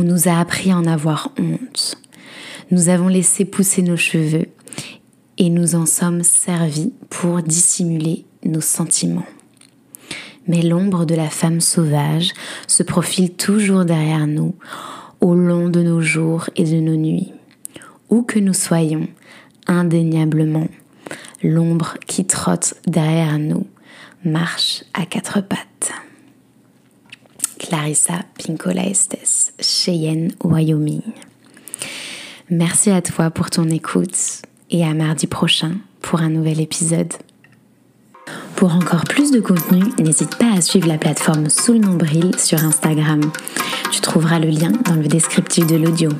On 0.00 0.04
nous 0.04 0.28
a 0.28 0.38
appris 0.38 0.70
à 0.70 0.76
en 0.76 0.86
avoir 0.86 1.32
honte. 1.40 2.00
Nous 2.70 2.88
avons 2.88 3.08
laissé 3.08 3.44
pousser 3.44 3.82
nos 3.82 3.96
cheveux 3.96 4.46
et 5.38 5.50
nous 5.50 5.74
en 5.74 5.86
sommes 5.86 6.22
servis 6.22 6.92
pour 7.10 7.42
dissimuler 7.42 8.24
nos 8.44 8.60
sentiments. 8.60 9.26
Mais 10.46 10.62
l'ombre 10.62 11.04
de 11.04 11.16
la 11.16 11.28
femme 11.28 11.60
sauvage 11.60 12.30
se 12.68 12.84
profile 12.84 13.32
toujours 13.34 13.84
derrière 13.84 14.28
nous 14.28 14.54
au 15.20 15.34
long 15.34 15.68
de 15.68 15.82
nos 15.82 16.00
jours 16.00 16.48
et 16.54 16.62
de 16.62 16.78
nos 16.78 16.94
nuits. 16.94 17.32
Où 18.08 18.22
que 18.22 18.38
nous 18.38 18.54
soyons, 18.54 19.08
indéniablement, 19.66 20.68
l'ombre 21.42 21.94
qui 22.06 22.24
trotte 22.24 22.74
derrière 22.86 23.40
nous 23.40 23.66
marche 24.24 24.84
à 24.94 25.06
quatre 25.06 25.40
pattes. 25.40 25.92
Clarissa 27.58 28.22
Pinkola 28.38 28.86
Estes, 28.86 29.52
Cheyenne, 29.60 30.32
Wyoming. 30.42 31.02
Merci 32.50 32.90
à 32.90 33.02
toi 33.02 33.30
pour 33.30 33.50
ton 33.50 33.68
écoute 33.68 34.42
et 34.70 34.84
à 34.84 34.94
mardi 34.94 35.26
prochain 35.26 35.72
pour 36.00 36.20
un 36.20 36.30
nouvel 36.30 36.60
épisode. 36.60 37.12
Pour 38.56 38.74
encore 38.74 39.04
plus 39.04 39.30
de 39.30 39.40
contenu, 39.40 39.82
n'hésite 39.98 40.36
pas 40.36 40.52
à 40.56 40.60
suivre 40.60 40.88
la 40.88 40.98
plateforme 40.98 41.50
Sous 41.50 41.74
le 41.74 41.80
nombril 41.80 42.38
sur 42.38 42.62
Instagram. 42.62 43.20
Tu 43.90 44.00
trouveras 44.00 44.38
le 44.38 44.48
lien 44.48 44.72
dans 44.86 44.94
le 44.94 45.06
descriptif 45.06 45.66
de 45.66 45.76
l'audio. 45.76 46.10